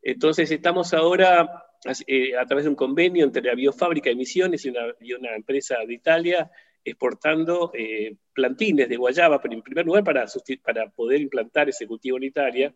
Entonces 0.00 0.48
estamos 0.52 0.94
ahora, 0.94 1.64
eh, 2.06 2.36
a 2.36 2.46
través 2.46 2.66
de 2.66 2.68
un 2.68 2.76
convenio 2.76 3.24
entre 3.24 3.42
la 3.42 3.56
Biofábrica 3.56 4.10
de 4.10 4.14
Misiones 4.14 4.64
y 4.64 4.68
una, 4.68 4.94
y 5.00 5.12
una 5.14 5.34
empresa 5.34 5.78
de 5.84 5.92
Italia, 5.92 6.48
exportando 6.84 7.72
eh, 7.74 8.14
plantines 8.32 8.88
de 8.88 8.96
guayaba, 8.96 9.42
pero 9.42 9.52
en 9.52 9.62
primer 9.62 9.84
lugar 9.84 10.04
para, 10.04 10.24
para 10.62 10.88
poder 10.90 11.22
implantar 11.22 11.68
ese 11.68 11.84
cultivo 11.88 12.16
en 12.16 12.22
Italia. 12.22 12.72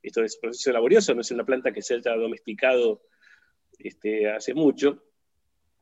Esto 0.00 0.22
es 0.22 0.36
un 0.36 0.42
proceso 0.42 0.70
laborioso, 0.70 1.12
no 1.12 1.22
es 1.22 1.30
una 1.32 1.44
planta 1.44 1.72
que 1.72 1.82
se 1.82 1.94
haya 1.94 2.14
domesticado 2.14 3.02
este, 3.80 4.30
hace 4.30 4.54
mucho, 4.54 5.02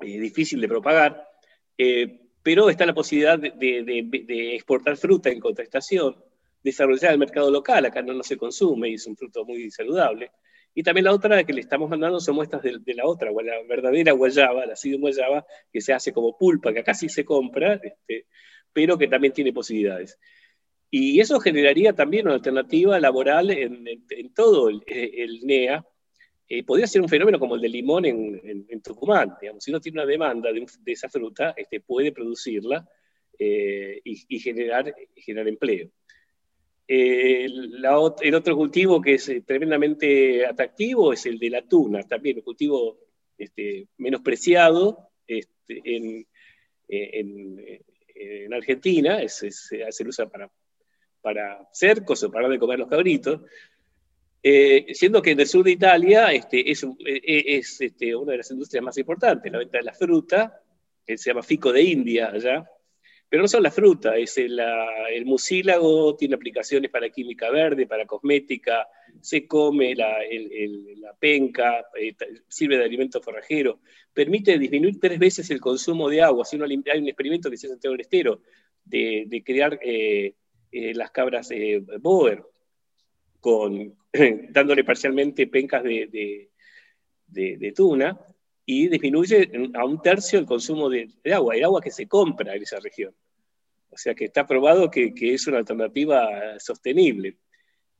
es 0.00 0.21
difícil 0.23 0.59
de 0.59 0.69
propagar, 0.69 1.28
eh, 1.76 2.25
pero 2.47 2.71
está 2.71 2.87
la 2.87 2.95
posibilidad 2.95 3.37
de, 3.41 4.55
exportar 4.55 4.97
fruta 4.97 5.31
en 5.31 5.41
contraestación, 5.41 6.15
desarrollar 6.62 7.11
el 7.11 7.19
mercado 7.19 7.50
local, 7.50 7.85
acá 7.85 8.03
no, 8.03 8.12
no 8.12 8.23
se 8.23 8.37
consume 8.37 8.88
y 8.88 8.95
es 8.95 9.07
un 9.09 9.17
fruto 9.17 9.45
muy 9.45 9.69
saludable, 9.69 10.31
y 10.73 10.85
también 10.85 11.07
la 11.07 11.12
otra 11.12 11.43
que 11.43 11.53
le 11.53 11.62
estamos 11.62 11.91
mandando 11.91 12.21
son 12.21 12.37
muestras 12.37 12.62
de, 12.62 12.95
la 12.95 13.05
otra, 13.05 13.33
la 13.33 13.62
verdadera 13.69 14.12
guayaba, 14.12 14.65
la 14.65 14.76
sido 14.76 15.00
guayaba, 15.00 15.45
que 15.73 15.81
se 15.81 15.93
hace 15.93 16.12
como 16.12 16.38
pulpa, 16.38 16.73
que 16.73 16.79
acá 16.79 16.95
sí 16.95 17.09
se 17.09 17.25
compra, 17.25 17.81
este, 17.83 18.26
pero 18.73 18.97
que 18.97 19.09
también 19.09 19.33
tiene 19.33 19.53
posibilidades. 19.53 20.17
Y 20.88 21.19
eso 21.19 21.41
generaría 21.41 21.95
también 21.95 22.26
una 22.26 22.37
alternativa 22.37 23.00
laboral 23.00 23.50
en, 23.50 24.33
todo 24.37 24.69
el, 24.69 24.85
NEA. 25.43 25.85
Eh, 26.49 26.62
podría 26.62 26.87
ser 26.87 27.03
un 27.03 27.09
fenómeno 27.09 27.38
como 27.38 27.57
el 27.57 27.61
del 27.61 27.73
limón 27.73 28.05
en, 28.05 28.81
Tucumán. 28.83 29.35
Si 29.59 29.71
uno 29.71 29.81
tiene 29.81 29.99
una 30.00 30.07
demanda 30.07 30.50
de, 30.53 30.93
esa 30.93 31.09
fruta, 31.09 31.55
este, 31.57 31.81
puede 31.81 32.12
producirla 32.12 32.88
eh, 33.38 34.00
y, 34.05 34.38
generar, 34.38 34.95
empleo. 35.26 35.91
Eh, 36.88 37.45
el 37.45 38.35
otro 38.35 38.57
cultivo 38.57 39.00
que 39.00 39.15
es 39.15 39.29
eh, 39.29 39.43
tremendamente 39.43 40.47
atractivo 40.47 41.12
es 41.12 41.26
el 41.26 41.38
de 41.38 41.50
la 41.50 41.62
tuna, 41.62 42.03
también 42.05 42.37
un 42.38 42.45
cultivo 42.45 42.99
este, 43.37 43.88
menospreciado 43.99 45.11
este, 45.26 45.83
en, 45.85 46.26
Argentina, 48.53 49.21
se 49.29 50.09
usa 50.09 50.29
para, 50.31 50.50
para 51.21 51.69
cercos 51.73 52.23
o 52.23 52.31
para 52.31 52.49
de 52.49 52.59
comer 52.59 52.79
los 52.79 52.88
cabritos, 52.88 53.43
eh, 54.43 54.87
siendo 54.95 55.21
que 55.23 55.33
en 55.33 55.40
el 55.40 55.47
sur 55.47 55.64
de 55.64 55.73
Italia 55.73 56.33
este, 56.33 56.71
es, 56.71 56.87
es 57.05 57.81
este, 57.81 58.14
una 58.14 58.33
de 58.33 58.38
las 58.38 58.50
industrias 58.50 58.85
más 58.85 58.97
importantes, 58.99 59.50
la 59.50 59.59
venta 59.59 59.78
de 59.78 59.85
la 59.85 59.95
fruta, 59.95 60.61
que 61.05 61.19
se 61.19 61.31
llama 61.31 61.43
fico 61.43 61.73
de 61.73 61.83
India 61.83 62.31
allá, 62.33 62.64
pero 63.28 63.43
no 63.43 63.49
solo 63.49 63.64
la 63.64 63.71
fruta, 63.73 64.16
es 64.16 64.38
el, 64.38 64.61
el, 65.11 65.26
mucílago, 65.26 66.14
tiene 66.16 66.37
aplicaciones 66.37 66.90
para 66.90 67.11
química 67.11 67.50
verde, 67.50 67.87
para 67.87 68.07
cosmética, 68.07 68.87
se 69.21 69.49
come 69.49 69.97
la, 69.97 70.19
la 70.99 71.12
penca, 71.14 71.87
eh, 71.99 72.14
sirve 72.47 72.78
de 72.78 72.85
alimento 72.85 73.21
forrajero, 73.21 73.81
permite 74.12 74.57
disminuir 74.59 75.00
tres 75.00 75.19
veces 75.19 75.50
el 75.50 75.61
consumo 75.61 76.09
de 76.09 76.23
agua. 76.23 76.45
Si 76.45 76.55
uno, 76.55 76.66
hay 76.66 77.00
un 77.00 77.09
experimento 77.09 77.50
que 77.50 77.57
se 77.57 77.66
hace 77.66 77.73
en 77.73 77.75
Santiago 77.75 77.93
del 77.95 78.02
Estero 78.02 78.43
de, 78.85 79.25
de 79.26 79.43
crear 79.43 79.78
eh, 79.83 80.35
eh, 80.71 80.95
las 80.95 81.11
cabras 81.11 81.50
Boer, 82.00 82.45
con, 83.40 83.97
dándole 84.50 84.85
parcialmente 84.85 85.46
pencas 85.46 85.82
de, 85.82 86.50
de, 87.26 87.73
tuna, 87.75 88.18
y 88.64 88.88
disminuye 88.88 89.50
a 89.75 89.85
un 89.85 90.02
tercio 90.02 90.38
el 90.38 90.46
consumo 90.46 90.88
de, 90.90 91.08
agua, 91.32 91.54
el 91.54 91.64
agua 91.64 91.80
que 91.80 91.90
se 91.90 92.08
compra 92.08 92.54
en 92.54 92.62
esa 92.62 92.80
región. 92.80 93.14
O 93.90 93.96
sea 93.96 94.14
que 94.14 94.26
está 94.26 94.46
probado 94.46 94.90
que, 94.90 95.12
es 95.16 95.46
una 95.46 95.58
alternativa 95.58 96.58
sostenible. 96.58 97.38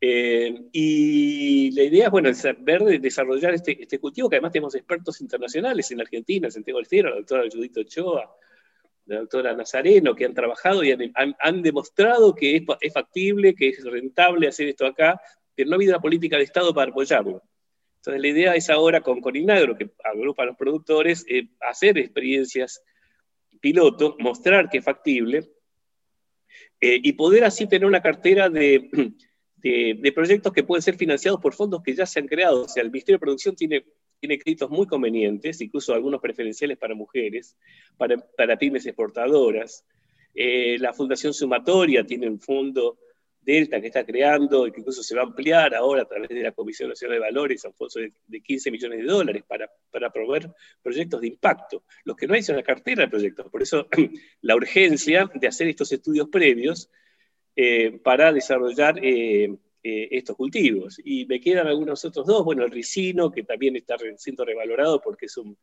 Eh, 0.00 0.68
y 0.73 1.70
la 1.70 1.85
idea 1.85 2.06
es, 2.06 2.11
bueno, 2.11 2.30
ver, 2.58 3.00
desarrollar 3.00 3.54
este, 3.54 3.80
este, 3.80 3.99
cultivo, 3.99 4.28
que 4.28 4.37
además 4.37 4.52
tenemos 4.52 4.75
expertos 4.75 5.20
internacionales 5.20 5.90
en 5.90 6.00
Argentina, 6.00 6.50
Santiago 6.50 6.85
Cielo, 6.85 7.11
la 7.11 7.16
doctora 7.16 7.44
Judith 7.50 7.78
Ochoa, 7.78 8.37
la 9.06 9.20
doctora 9.20 9.54
Nazareno, 9.54 10.14
que 10.14 10.25
han 10.25 10.35
trabajado 10.35 10.82
y 10.85 10.90
han, 10.92 11.62
demostrado 11.62 12.35
que 12.35 12.56
es, 12.56 12.62
es, 12.80 12.92
factible, 12.92 13.54
que 13.54 13.68
es 13.68 13.82
rentable 13.85 14.49
hacer 14.49 14.68
esto 14.68 14.85
acá, 14.85 15.20
pero 15.56 15.68
no 15.68 15.75
ha 15.75 15.78
habido 15.78 15.94
una 15.94 16.02
política 16.02 16.36
de 16.36 16.44
Estado 16.44 16.72
para 16.72 16.90
apoyarlo. 16.90 17.42
Entonces 17.96 18.22
la 18.22 18.28
idea 18.28 18.54
es 18.54 18.70
ahora 18.70 19.00
con 19.00 19.20
Corinagro, 19.20 19.76
que 19.76 19.90
agrupa 20.04 20.44
a 20.44 20.46
los 20.46 20.56
productores, 20.56 21.25
eh, 21.28 21.48
hacer 21.60 21.98
experiencias 21.98 22.82
piloto, 23.60 24.16
mostrar 24.20 24.68
que 24.68 24.78
es 24.78 24.84
factible 24.84 25.50
eh, 26.80 27.00
y 27.02 27.14
poder 27.14 27.44
así 27.44 27.66
tener 27.66 27.86
una 27.86 28.02
cartera 28.02 28.48
de, 28.50 28.88
de, 29.56 30.12
proyectos 30.12 30.52
que 30.52 30.62
pueden 30.62 30.82
ser 30.82 30.96
financiados 30.96 31.40
por 31.40 31.54
fondos 31.54 31.82
que 31.82 31.94
ya 31.94 32.06
se 32.06 32.20
han 32.20 32.28
creado. 32.28 32.62
O 32.62 32.68
sea, 32.68 32.82
el 32.82 32.90
Ministerio 32.90 33.16
de 33.16 33.20
Producción 33.20 33.56
tiene, 33.56 33.84
tiene 34.20 34.38
créditos 34.38 34.70
muy 34.70 34.86
convenientes, 34.86 35.60
incluso 35.60 35.94
algunos 35.94 36.20
preferenciales 36.20 36.78
para 36.78 36.94
mujeres, 36.94 37.56
para, 37.96 38.16
para 38.36 38.56
pymes 38.56 38.86
exportadoras. 38.86 39.84
Eh, 40.34 40.76
la 40.78 40.92
Fundación 40.92 41.32
Sumatoria 41.32 42.04
tiene 42.04 42.28
un 42.28 42.38
fondo 42.38 42.98
Delta 43.47 43.81
que 43.81 43.87
está 43.87 44.05
creando 44.05 44.67
y 44.67 44.73
que 44.73 44.81
incluso 44.81 45.05
se 45.05 45.15
va 45.15 45.23
a 45.23 45.25
ampliar 45.25 45.73
ahora 45.73 46.03
a 46.03 46.05
través 46.05 46.29
de 46.29 46.43
la 46.43 46.50
Comisión 46.50 46.88
Nacional 46.88 47.19
de 47.19 47.21
Valores 47.21 47.65
a 47.65 47.69
un 47.69 47.75
fondo 47.75 48.00
de, 48.26 48.43
15 48.43 48.73
millones 48.73 48.99
de 48.99 49.05
dólares 49.05 49.45
para, 49.47 49.71
para 49.88 50.11
promover 50.11 50.50
proyectos 50.83 51.21
de 51.21 51.29
impacto. 51.29 51.85
Los 52.03 52.17
que 52.17 52.26
no 52.26 52.35
hay 52.35 52.43
son 52.43 52.57
una 52.57 52.65
cartera 52.65 53.05
de 53.05 53.09
proyectos. 53.09 53.49
Por 53.49 53.62
eso 53.62 53.87
la 54.43 54.57
urgencia 54.57 55.31
de 55.33 55.47
hacer 55.47 55.69
estos 55.69 55.93
estudios 55.93 56.29
previos 56.29 56.91
eh, 57.55 58.00
para 58.03 58.33
desarrollar 58.33 58.99
eh, 59.00 59.45
eh, 59.81 60.09
estos 60.11 60.35
cultivos. 60.35 61.00
Y 61.05 61.25
me 61.26 61.41
quedan 61.41 61.69
algunos 61.69 62.05
otros 62.05 62.26
dos. 62.26 62.45
Bueno, 62.45 62.65
el 62.65 62.73
ricino, 62.73 63.31
que 63.31 63.45
también 63.45 63.76
está 63.76 63.97
siendo 64.17 64.45
revalorado 64.45 65.00
porque 65.00 65.26
es 65.26 65.37
un, 65.37 65.57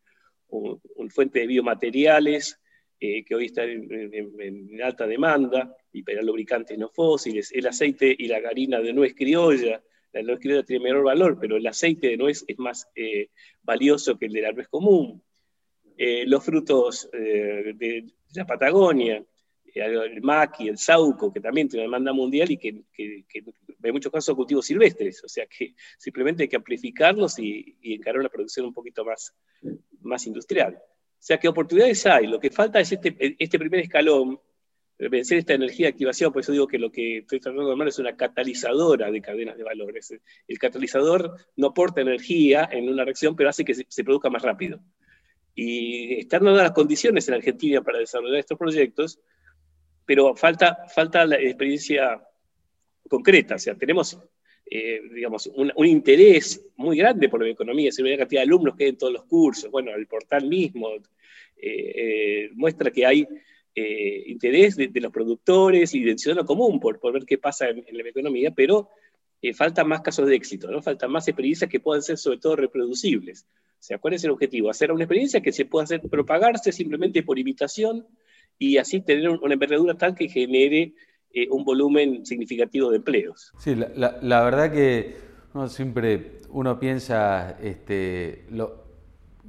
un 0.48 1.10
fuente 1.10 1.40
de 1.40 1.48
biomateriales 1.48 2.63
eh, 3.06 3.26
que 3.26 3.36
hoy 3.36 3.48
está 3.48 3.66
en, 3.66 4.82
alta 4.82 5.06
demanda, 5.06 5.76
y 5.92 6.04
para 6.04 6.22
lubricantes 6.22 6.78
no 6.78 6.88
fósiles, 6.88 7.52
el 7.52 7.68
aceite 7.68 8.16
y 8.18 8.28
la 8.28 8.38
harina 8.38 8.80
de 8.80 8.94
nuez 8.94 9.14
criolla. 9.14 9.84
La 10.14 10.22
nuez 10.22 10.40
criolla 10.40 10.64
tiene 10.64 10.86
menor 10.86 11.04
valor, 11.04 11.38
pero 11.38 11.58
el 11.58 11.68
aceite 11.68 12.08
de 12.08 12.16
nuez 12.16 12.46
es 12.48 12.58
más 12.60 12.88
eh, 12.96 13.28
valioso 13.62 14.18
que 14.18 14.28
el 14.28 14.32
de 14.32 14.42
la 14.44 14.54
nuez 14.54 14.70
común. 14.70 15.22
Eh, 15.98 16.24
los 16.28 16.46
frutos 16.46 17.10
de 17.12 18.06
la 18.36 18.46
Patagonia, 18.46 19.22
el 19.74 20.22
maqui, 20.22 20.70
el 20.70 20.78
sauco, 20.78 21.34
que 21.34 21.42
también 21.42 21.68
tiene 21.68 21.86
una 21.86 21.98
demanda 21.98 22.14
mundial 22.14 22.52
y 22.52 22.58
que, 22.58 22.70
en 22.70 23.92
muchos 23.92 24.14
casos 24.14 24.28
son 24.28 24.38
cultivos 24.38 24.66
silvestres, 24.66 25.22
o 25.26 25.28
sea 25.28 25.46
que 25.46 25.76
simplemente 25.98 26.44
hay 26.44 26.48
que 26.48 26.56
amplificarlos 26.56 27.38
y, 27.38 27.76
y 27.82 27.96
encarar 27.96 28.22
una 28.22 28.30
producción 28.30 28.66
un 28.66 28.74
poquito 28.74 29.04
más, 29.04 29.34
más 30.00 30.26
industrial. 30.26 30.82
O 31.24 31.26
sea 31.26 31.38
que 31.38 31.48
oportunidades 31.48 32.06
hay, 32.06 32.28
lo 32.28 32.38
que 32.38 32.52
falta 32.52 32.82
es 32.82 32.92
este, 32.92 33.16
este 33.40 33.58
primer 33.58 33.80
escalón, 33.80 34.42
vencer 34.98 35.38
esta 35.38 35.54
energía 35.54 35.86
de 35.86 35.92
activación, 35.92 36.34
por 36.34 36.42
eso 36.42 36.52
digo 36.52 36.68
que 36.68 36.78
lo 36.78 36.92
que 36.92 37.20
estoy 37.20 37.40
tratando 37.40 37.66
de 37.66 37.72
armar 37.72 37.88
es 37.88 37.98
una 37.98 38.18
catalizadora 38.18 39.10
de 39.10 39.22
cadenas 39.22 39.56
de 39.58 39.64
valores. 39.64 40.14
El 40.46 40.60
catalizador 40.60 41.38
no 41.56 41.68
aporta 41.68 42.02
energía 42.02 42.68
en 42.70 42.90
una 42.90 43.06
reacción, 43.06 43.38
pero 43.38 43.50
hace 43.50 43.64
que 43.64 43.74
se, 43.74 44.04
produzca 44.04 44.30
más 44.30 44.42
rápido. 44.42 44.82
Y 45.56 46.16
están 46.16 46.44
dadas 46.44 46.62
las 46.62 46.72
condiciones 46.74 47.26
en 47.30 47.36
Argentina 47.36 47.82
para 47.82 48.00
desarrollar 48.00 48.40
estos 48.40 48.58
proyectos, 48.58 49.18
pero 50.06 50.36
falta, 50.36 50.80
falta 50.94 51.26
la 51.26 51.38
experiencia 51.38 52.22
concreta. 53.08 53.56
O 53.56 53.60
sea, 53.60 53.76
tenemos 53.76 54.20
eh, 54.66 55.02
digamos, 55.14 55.52
un, 55.56 55.86
interés 55.86 56.66
muy 56.78 56.98
grande 56.98 57.30
por 57.30 57.44
la 57.44 57.50
economía, 57.50 57.92
ve 57.98 58.12
la 58.12 58.18
cantidad 58.18 58.42
de 58.42 58.48
alumnos 58.48 58.76
que 58.76 58.86
hay 58.86 58.90
en 58.90 58.98
todos 58.98 59.14
los 59.14 59.26
cursos, 59.26 59.70
bueno, 59.70 59.92
el 59.94 60.08
portal 60.08 60.48
mismo 60.48 60.90
eh, 61.66 61.94
eh, 61.96 62.50
muestra 62.56 62.92
que 62.92 63.06
hay 63.06 63.26
interés 63.76 64.76
de, 64.76 64.92
los 65.02 65.12
productores 65.12 65.96
y 65.96 66.04
del 66.04 66.20
ciudadano 66.20 66.46
común 66.46 66.80
por, 66.80 67.00
ver 67.12 67.26
qué 67.26 67.40
pasa 67.40 67.70
en, 67.70 67.84
la 67.90 68.08
economía, 68.08 68.52
pero 68.52 68.90
faltan 69.56 69.88
más 69.88 70.02
casos 70.02 70.28
de 70.28 70.36
éxito, 70.36 70.70
¿no? 70.70 70.84
faltan 70.84 71.12
más 71.12 71.28
experiencias 71.28 71.72
que 71.72 71.80
puedan 71.80 72.04
ser 72.04 72.20
sobre 72.20 72.38
todo 72.38 72.56
reproducibles. 72.56 73.48
O 73.80 73.82
sea, 73.86 73.98
¿cuál 73.98 74.14
es 74.14 74.24
el 74.26 74.30
objetivo? 74.30 74.70
Hacer 74.70 74.92
una 74.92 75.06
experiencia 75.06 75.42
que 75.42 75.52
se 75.52 75.66
pueda 75.66 75.86
hacer 75.86 76.02
propagarse 76.02 76.72
simplemente 76.72 77.24
por 77.24 77.40
imitación 77.40 78.06
y 78.60 78.78
así 78.78 79.02
tener 79.02 79.28
una 79.30 79.54
envergadura 79.54 79.98
tal 79.98 80.14
que 80.14 80.30
genere 80.30 80.94
un 81.50 81.66
volumen 81.66 82.28
significativo 82.28 82.92
de 82.92 82.98
empleos. 82.98 83.52
Sí, 83.58 83.74
la, 83.76 84.44
verdad 84.44 84.72
que 84.72 85.16
siempre 85.68 86.42
uno 86.50 86.80
piensa 86.80 87.58
este, 87.60 88.46
lo, 88.52 88.83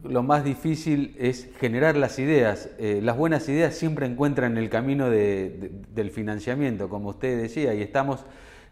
lo 0.02 0.22
más 0.22 0.44
difícil 0.44 1.14
es 1.18 1.48
generar 1.58 1.96
las 1.96 2.18
ideas. 2.18 2.70
Eh, 2.78 3.00
las 3.02 3.16
buenas 3.16 3.48
ideas 3.48 3.74
siempre 3.74 4.06
encuentran 4.06 4.58
el 4.58 4.68
camino 4.68 5.08
del 5.08 6.10
financiamiento, 6.10 6.88
como 6.88 7.10
usted 7.10 7.40
decía, 7.40 7.74
y 7.74 7.82
estamos, 7.82 8.24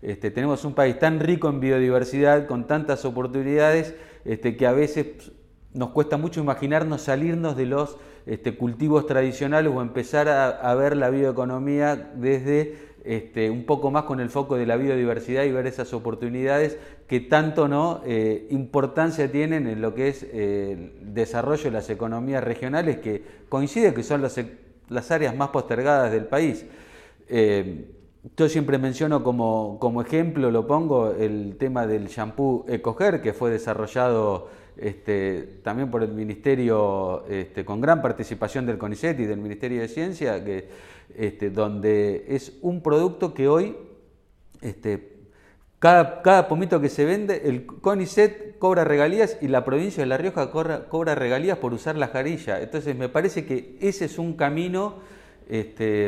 este, 0.03 0.31
tenemos 0.31 0.65
un 0.65 0.75
país 0.75 0.99
tan 0.99 1.21
rico 1.21 1.49
en 1.49 1.61
biodiversidad, 1.61 2.47
con 2.47 2.67
tantas 2.67 3.05
oportunidades, 3.05 3.95
este, 4.25 4.57
que 4.57 4.67
a 4.67 4.73
veces 4.73 5.33
nos 5.73 5.91
cuesta 5.91 6.17
mucho 6.19 6.41
imaginarnos 6.41 7.03
salirnos 7.03 7.57
de 7.57 7.67
los 7.67 7.97
este, 8.27 8.57
cultivos 8.57 9.07
tradicionales 9.07 9.73
o 9.75 9.81
empezar 9.81 10.29
a 10.29 10.75
ver 10.75 10.97
la 10.97 11.11
bioeconomía 11.11 11.97
desde 11.97 12.92
este, 13.05 13.51
un 13.51 13.65
poco 13.65 13.91
más 13.91 14.05
con 14.05 14.21
el 14.21 14.31
foco 14.31 14.57
de 14.57 14.67
la 14.67 14.77
biodiversidad 14.77 15.45
y 15.45 15.53
ver 15.53 15.67
esas 15.67 15.93
oportunidades 15.93 16.79
que 17.09 17.21
tanto 17.21 17.69
¿no? 17.69 18.01
Eh, 18.07 18.47
importancia 18.51 19.31
tienen 19.31 19.67
en 19.67 19.81
lo 19.81 19.95
que 19.95 20.09
es 20.09 20.23
eh, 20.23 20.93
el 21.01 21.15
desarrollo 21.15 21.65
de 21.65 21.71
las 21.73 21.91
economías 21.91 22.45
regionales, 22.45 22.99
que 22.99 23.23
coincide 23.49 23.93
que 23.93 24.03
son 24.03 24.23
las, 24.23 24.41
las 24.89 25.11
áreas 25.11 25.35
más 25.35 25.49
postergadas 25.49 26.13
del 26.13 26.27
país. 26.27 26.65
Eh, 27.29 27.87
yo 28.37 28.49
siempre 28.49 28.79
menciono 28.79 29.25
como, 29.25 29.79
como, 29.81 30.01
ejemplo, 30.01 30.51
lo 30.53 30.67
pongo, 30.67 31.13
el 31.13 31.57
tema 31.59 31.89
del 31.89 32.07
shampoo 32.07 32.65
Ecoger, 32.69 33.21
que 33.21 33.33
fue 33.33 33.51
desarrollado 33.51 34.49
este, 34.77 35.61
también 35.63 35.91
por 35.91 36.03
el 36.03 36.13
Ministerio, 36.13 37.25
este, 37.29 37.65
con 37.65 37.81
gran 37.81 38.01
participación 38.01 38.67
del 38.67 38.79
CONICET 38.79 39.21
y 39.21 39.27
del 39.27 39.39
Ministerio 39.39 39.81
de 39.81 39.89
Ciencia, 39.89 40.43
que 40.45 40.67
este, 41.17 41.51
donde 41.51 42.25
es 42.29 42.59
un 42.63 42.83
producto 42.83 43.35
que 43.35 43.49
hoy, 43.49 43.77
cada, 45.79 46.23
cada, 46.23 46.49
pomito 46.49 46.81
que 46.81 46.89
se 46.89 47.05
vende, 47.05 47.43
el 47.45 47.67
CONICET 47.67 48.59
cobra 48.59 48.85
regalías 48.85 49.37
y 49.43 49.49
la 49.49 49.65
provincia 49.65 50.03
de 50.03 50.07
La 50.07 50.17
Rioja 50.17 50.51
cobra, 50.51 51.15
regalías 51.15 51.59
por 51.59 51.75
usar 51.75 51.97
la 51.97 52.09
jarilla. 52.09 52.63
Entonces 52.63 52.97
me 52.97 53.09
parece 53.09 53.45
que 53.45 53.77
ese 53.81 54.07
es 54.07 54.19
un 54.19 54.35
camino 54.37 55.01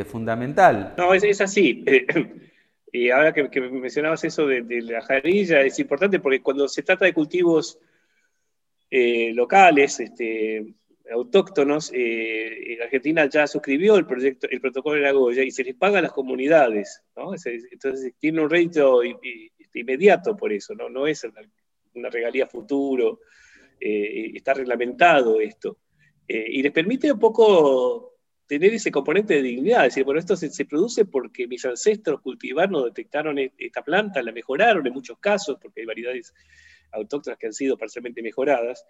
fundamental. 0.09 0.95
No, 0.97 1.13
es, 1.13 1.41
así. 1.41 1.83
y 2.91 3.09
ahora 3.09 3.33
que, 3.33 3.61
mencionabas 3.61 4.23
eso 4.23 4.47
de, 4.47 4.63
la 4.81 5.01
jarilla, 5.01 5.61
es 5.61 5.77
importante 5.77 6.19
porque 6.19 6.41
cuando 6.41 6.67
se 6.67 6.81
trata 6.81 7.05
de 7.05 7.13
cultivos 7.13 7.77
eh, 8.97 9.33
locales, 9.33 9.99
este, 9.99 10.73
autóctonos, 11.11 11.91
eh, 11.93 12.77
Argentina 12.81 13.25
ya 13.25 13.45
suscribió 13.45 13.97
el, 13.97 14.05
proyecto, 14.05 14.47
el 14.49 14.61
protocolo 14.61 14.95
de 14.95 15.01
la 15.01 15.11
Goya 15.11 15.43
y 15.43 15.51
se 15.51 15.65
les 15.65 15.75
paga 15.75 15.99
a 15.99 16.01
las 16.01 16.13
comunidades, 16.13 17.03
¿no? 17.13 17.33
Entonces 17.33 18.13
tiene 18.17 18.41
un 18.41 18.49
rédito 18.49 19.01
inmediato 19.73 20.37
por 20.37 20.53
eso, 20.53 20.73
¿no? 20.75 21.07
Es 21.07 21.25
una, 21.93 22.09
regalía 22.09 22.47
futuro, 22.47 23.19
eh, 23.81 24.31
está 24.33 24.53
reglamentado 24.53 25.41
esto. 25.41 25.79
Eh, 26.25 26.45
y 26.51 26.63
les 26.63 26.71
permite 26.71 27.11
un 27.11 27.19
poco 27.19 28.13
tener 28.47 28.73
ese 28.75 28.91
componente 28.91 29.33
de 29.33 29.41
dignidad, 29.41 29.83
decir, 29.83 30.05
bueno, 30.05 30.21
esto 30.21 30.37
se, 30.37 30.65
produce 30.65 31.03
porque 31.03 31.47
mis 31.47 31.65
ancestros 31.65 32.21
cultivaron, 32.21 32.85
detectaron 32.85 33.39
e, 33.39 33.51
esta 33.57 33.83
planta, 33.83 34.23
la 34.23 34.31
mejoraron 34.31 34.87
en 34.87 34.93
muchos 34.93 35.19
casos, 35.19 35.57
porque 35.61 35.81
hay 35.81 35.85
variedades 35.85 36.33
autóctonas 36.95 37.37
que 37.37 37.47
han 37.47 37.53
sido 37.53 37.77
parcialmente 37.77 38.21
mejoradas, 38.21 38.85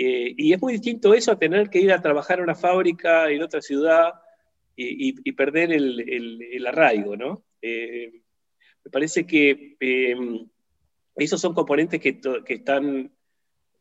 eh, 0.00 0.32
y 0.36 0.52
es 0.52 0.60
muy 0.60 0.74
distinto 0.74 1.12
eso 1.12 1.32
a 1.32 1.38
tener 1.40 1.68
que 1.70 1.80
ir 1.80 1.90
a 1.90 2.00
trabajar 2.00 2.38
a 2.38 2.44
una 2.44 2.54
fábrica 2.54 3.28
en 3.32 3.42
otra 3.42 3.60
ciudad 3.60 4.12
y, 4.76 5.32
perder 5.32 5.72
el, 5.72 6.64
arraigo, 6.68 7.16
¿no? 7.16 7.44
Eh, 7.60 8.12
me 8.84 8.90
parece 8.92 9.26
que 9.26 9.76
em, 9.80 10.48
esos 11.16 11.40
son 11.40 11.52
componentes 11.52 12.00
que, 12.00 12.20
están 12.46 13.10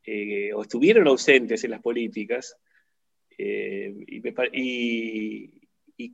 eh, 0.04 0.52
o 0.54 0.64
estuvieron 0.64 1.08
ausentes 1.08 1.64
en 1.64 1.70
las 1.70 1.82
políticas 1.84 2.58
y, 3.38 4.02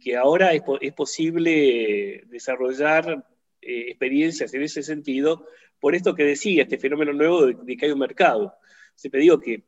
que 0.02 0.18
ahora 0.18 0.52
es, 0.54 0.64
posible 0.94 2.24
desarrollar 2.26 3.26
experiencias 3.62 4.54
en 4.54 4.64
ese 4.64 4.84
sentido 4.84 5.48
por 5.84 5.96
esto 5.96 6.16
que 6.16 6.24
decía, 6.24 6.64
este 6.64 6.78
fenómeno 6.78 7.12
nuevo 7.12 7.46
de, 7.46 7.76
que 7.76 7.86
hay 7.86 7.92
un 7.92 8.00
mercado. 8.00 8.56
Siempre 8.96 9.20
digo 9.20 9.38
que 9.38 9.66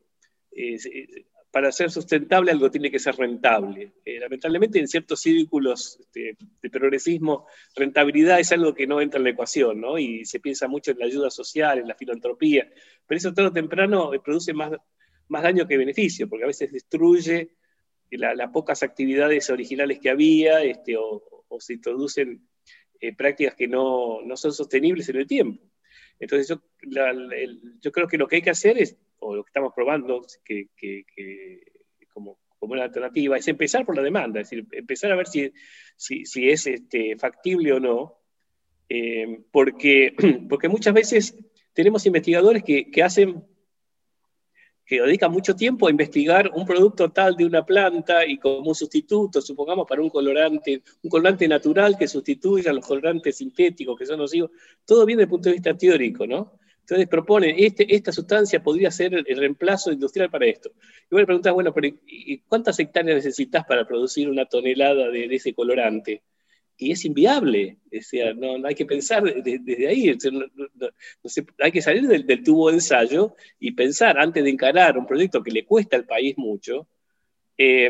para 1.51 1.73
ser 1.73 1.91
sustentable 1.91 2.51
algo 2.51 2.71
tiene 2.71 2.89
que 2.89 2.99
ser 2.99 3.17
rentable. 3.17 3.91
Eh, 4.06 4.21
lamentablemente 4.21 4.80
en 4.80 4.88
ciertos 4.88 5.19
círculos 5.19 5.97
este, 5.99 6.38
de 6.62 6.69
progresismo, 6.69 7.47
rentabilidad 7.75 8.39
es 8.39 8.49
algo 8.54 8.73
que 8.73 8.88
no 8.88 9.01
entra 9.01 9.17
en 9.17 9.25
la 9.25 9.32
ecuación, 9.32 9.82
¿no? 9.82 9.99
Y 9.99 10.23
se 10.23 10.39
piensa 10.39 10.69
mucho 10.69 10.91
en 10.91 10.99
la 10.99 11.06
ayuda 11.06 11.30
social, 11.30 11.80
en 11.80 11.88
la 11.89 11.95
filantropía, 11.95 12.65
pero 13.06 13.17
eso 13.17 13.34
tarde 13.34 13.49
o 13.49 13.51
temprano 13.51 14.13
eh, 14.13 14.21
produce 14.23 14.54
más, 14.54 14.71
más 15.28 15.43
daño 15.43 15.67
que 15.67 15.75
beneficio, 15.75 16.30
porque 16.30 16.45
a 16.45 16.47
veces 16.47 16.71
destruye 16.71 17.58
las 18.10 18.51
pocas 18.51 18.84
actividades 18.84 19.49
originales 19.49 19.99
que 19.99 20.12
había 20.12 20.63
este, 20.63 20.95
o, 20.95 21.43
se 21.60 21.73
introducen 21.73 22.47
eh, 23.01 23.13
prácticas 23.13 23.56
que 23.56 23.67
no, 23.67 24.21
no, 24.21 24.38
son 24.38 24.54
sostenibles 24.54 25.10
en 25.10 25.17
el 25.17 25.28
tiempo. 25.28 25.62
Entonces 26.19 26.47
yo, 26.47 26.62
yo 27.82 27.91
creo 27.91 28.08
que 28.08 28.17
lo 28.17 28.28
que 28.28 28.38
hay 28.38 28.41
que 28.41 28.49
hacer 28.49 28.78
es 28.78 28.97
o 29.19 29.36
lo 29.36 29.43
que 29.43 29.49
estamos 29.49 29.73
probando 29.73 30.25
que, 30.43 30.69
como, 32.13 32.39
una 32.60 32.84
alternativa, 32.84 33.38
es 33.38 33.47
empezar 33.47 33.86
por 33.86 33.95
la 33.95 34.01
demanda, 34.01 34.41
es 34.41 34.49
decir, 34.49 34.65
empezar 34.71 35.12
a 35.12 35.15
ver 35.15 35.28
si, 35.28 35.51
si, 35.95 36.49
es 36.49 36.65
este, 36.65 37.15
factible 37.15 37.73
o 37.73 37.80
no, 37.80 38.19
eh, 38.89 39.39
porque, 39.51 40.15
porque 40.49 40.67
muchas 40.67 40.93
veces 40.93 41.38
tenemos 41.73 42.06
investigadores 42.08 42.63
que, 42.63 43.04
hacen 43.04 43.43
que 44.85 45.01
dedican 45.01 45.31
mucho 45.31 45.55
tiempo 45.55 45.87
a 45.87 45.91
investigar 45.91 46.51
un 46.53 46.65
producto 46.65 47.11
tal 47.11 47.35
de 47.35 47.45
una 47.45 47.65
planta 47.65 48.25
y 48.25 48.37
como 48.37 48.69
un 48.69 48.75
sustituto, 48.75 49.41
supongamos 49.41 49.87
para 49.87 50.01
un 50.01 50.09
colorante, 50.09 50.83
un 51.01 51.09
colorante 51.09 51.47
natural 51.47 51.97
que 51.97 52.07
sustituya 52.07 52.71
a 52.71 52.73
los 52.73 52.85
colorantes 52.85 53.37
sintéticos 53.37 53.97
que 53.97 54.05
son 54.05 54.19
nocivos, 54.19 54.51
todo 54.85 55.05
bien 55.05 55.17
desde 55.17 55.25
el 55.25 55.29
punto 55.29 55.49
de 55.49 55.53
vista 55.53 55.75
teórico, 55.75 56.27
¿no? 56.27 56.59
Entonces 56.85 57.07
proponen, 57.07 57.55
este, 57.57 57.95
esta 57.95 58.11
sustancia 58.11 58.61
podría 58.61 58.91
ser 58.91 59.15
el 59.15 59.37
reemplazo 59.37 59.91
industrial 59.91 60.29
para 60.29 60.45
esto. 60.45 60.69
Y 61.09 61.15
vos 61.15 61.21
le 61.21 61.25
preguntás, 61.25 61.51
bueno, 61.51 61.73
pero 61.73 61.95
¿cuántas 62.47 62.77
hectáreas 62.77 63.15
necesitas 63.15 63.65
para 63.65 63.87
producir 63.87 64.29
una 64.29 64.45
tonelada 64.45 65.09
de, 65.09 65.25
ese 65.25 65.55
colorante? 65.55 66.21
Y 66.77 66.91
es 66.91 67.05
inviable, 67.05 67.77
no, 68.35 68.67
hay 68.67 68.75
que 68.75 68.85
pensar 68.85 69.23
desde, 69.23 69.88
ahí, 69.88 70.13
hay 71.59 71.71
que 71.71 71.81
salir 71.81 72.07
del, 72.07 72.43
tubo 72.43 72.69
de 72.69 72.75
ensayo 72.75 73.33
y 73.59 73.71
pensar 73.71 74.19
antes 74.19 74.43
de 74.43 74.49
encarar 74.49 74.97
un 74.97 75.05
proyecto 75.05 75.41
que 75.41 75.51
le 75.51 75.65
cuesta 75.65 75.95
al 75.95 76.05
país 76.05 76.38
mucho, 76.38 76.88
eh, 77.57 77.89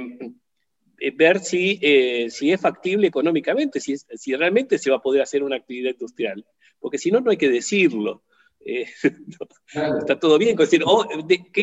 eh, 1.00 1.12
ver 1.12 1.40
si, 1.40 1.80
eh, 1.82 2.30
si 2.30 2.52
es 2.52 2.62
factible 2.62 3.08
económicamente, 3.08 3.80
si, 3.80 3.98
si 3.98 4.36
realmente 4.36 4.78
se 4.78 4.92
va 4.92 4.98
a 4.98 5.02
poder 5.02 5.22
hacer 5.22 5.44
una 5.44 5.58
actividad 5.58 5.92
industrial, 5.92 6.46
porque 6.80 6.98
si 6.98 7.12
no, 7.12 7.20
no 7.20 7.32
hay 7.32 7.38
que 7.38 7.50
decirlo. 7.50 8.24
Eh, 8.66 8.88
está 10.00 10.20
todo 10.20 10.38
bien. 10.38 10.56
Decir, 10.56 10.82
oh, 10.86 11.06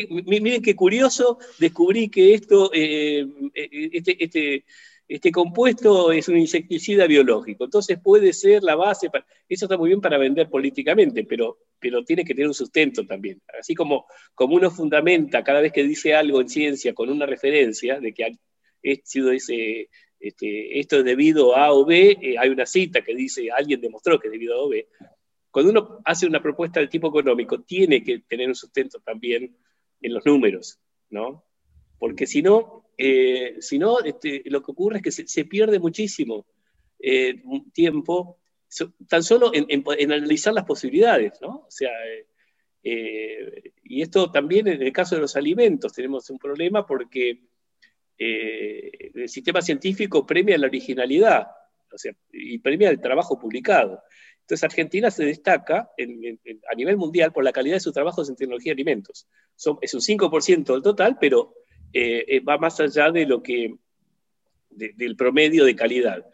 miren 0.07 0.61
qué 0.61 0.75
curioso, 0.75 1.37
descubrí 1.59 2.09
que 2.09 2.33
esto, 2.33 2.71
eh, 2.73 3.25
este, 3.53 4.23
este, 4.23 4.65
este, 5.07 5.31
compuesto 5.31 6.11
es 6.11 6.27
un 6.27 6.37
insecticida 6.37 7.07
biológico. 7.07 7.65
Entonces 7.65 7.99
puede 8.01 8.33
ser 8.33 8.63
la 8.63 8.75
base. 8.75 9.09
Para, 9.09 9.25
eso 9.47 9.65
está 9.65 9.77
muy 9.77 9.89
bien 9.89 10.01
para 10.01 10.17
vender 10.17 10.49
políticamente, 10.49 11.23
pero, 11.25 11.59
pero 11.79 12.03
tiene 12.03 12.23
que 12.23 12.33
tener 12.33 12.47
un 12.47 12.53
sustento 12.53 13.05
también. 13.05 13.41
Así 13.59 13.75
como, 13.75 14.05
como 14.33 14.55
uno 14.55 14.71
fundamenta 14.71 15.43
cada 15.43 15.61
vez 15.61 15.71
que 15.71 15.83
dice 15.83 16.13
algo 16.13 16.41
en 16.41 16.49
ciencia 16.49 16.93
con 16.93 17.09
una 17.09 17.25
referencia 17.25 17.99
de 17.99 18.13
que 18.13 18.37
sido 19.03 19.31
ese, 19.31 19.89
este, 20.19 20.79
esto 20.79 20.97
es 20.99 21.05
debido 21.05 21.55
a 21.55 21.65
A 21.65 21.73
o 21.73 21.85
B, 21.85 22.35
hay 22.37 22.49
una 22.49 22.65
cita 22.65 23.01
que 23.01 23.15
dice 23.15 23.49
alguien 23.51 23.79
demostró 23.79 24.19
que 24.19 24.27
es 24.27 24.31
debido 24.31 24.55
a 24.55 24.57
A 24.57 24.61
o 24.61 24.69
B 24.69 24.87
cuando 25.53 25.69
uno 25.69 26.01
hace 26.03 26.25
una 26.25 26.41
propuesta 26.41 26.79
de 26.79 26.87
tipo 26.87 27.09
económico, 27.09 27.61
tiene 27.61 28.03
que 28.03 28.21
tener 28.21 28.47
un 28.47 28.55
sustento 28.55 28.99
también 29.01 29.55
en 30.01 30.13
los 30.13 30.25
números, 30.25 30.79
¿no? 31.11 31.45
Porque 32.03 32.27
si 32.27 32.41
no, 32.41 32.89
eh, 32.97 33.55
si 33.61 33.79
no 33.79 34.01
este, 34.01 34.41
lo 34.47 34.61
que 34.61 34.71
ocurre 34.73 34.97
es 34.97 35.03
que 35.03 35.11
se, 35.25 35.45
pierde 35.45 35.79
muchísimo 35.79 36.45
eh, 36.99 37.41
tiempo 37.71 38.39
tan 39.07 39.23
solo 39.23 39.51
en, 39.53 39.85
analizar 39.87 40.53
las 40.53 40.65
posibilidades, 40.65 41.39
¿no? 41.41 41.63
O 41.65 41.71
sea, 41.71 41.91
eh, 42.83 43.71
y 43.85 44.01
esto 44.01 44.29
también 44.29 44.67
en 44.67 44.81
el 44.81 44.91
caso 44.91 45.15
de 45.15 45.21
los 45.21 45.37
alimentos 45.37 45.93
tenemos 45.93 46.29
un 46.29 46.37
problema 46.39 46.85
porque 46.85 47.39
el 48.17 49.29
sistema 49.29 49.61
científico 49.61 50.25
premia 50.25 50.57
la 50.57 50.67
originalidad, 50.67 51.47
o 51.89 51.97
sea, 51.97 52.11
y 52.33 52.57
premia 52.57 52.89
el 52.89 52.99
trabajo 52.99 53.39
publicado. 53.39 54.03
Entonces 54.41 54.65
Argentina 54.65 55.09
se 55.09 55.23
destaca 55.23 55.89
a 56.69 56.75
nivel 56.75 56.97
mundial 56.97 57.31
por 57.31 57.45
la 57.45 57.53
calidad 57.53 57.77
de 57.77 57.79
sus 57.79 57.93
trabajos 57.93 58.27
en 58.27 58.35
tecnología 58.35 58.71
de 58.71 58.81
alimentos. 58.81 59.25
es 59.81 59.93
un 59.93 60.01
5% 60.01 60.73
del 60.73 60.81
total, 60.81 61.17
pero 61.17 61.62
eh, 61.93 62.25
eh, 62.27 62.39
va 62.41 62.57
más 62.57 62.79
allá 62.79 63.11
de 63.11 63.25
lo 63.25 63.41
que, 63.41 63.75
del 64.69 65.15
promedio 65.15 65.65
de 65.65 65.75
calidad. 65.75 66.25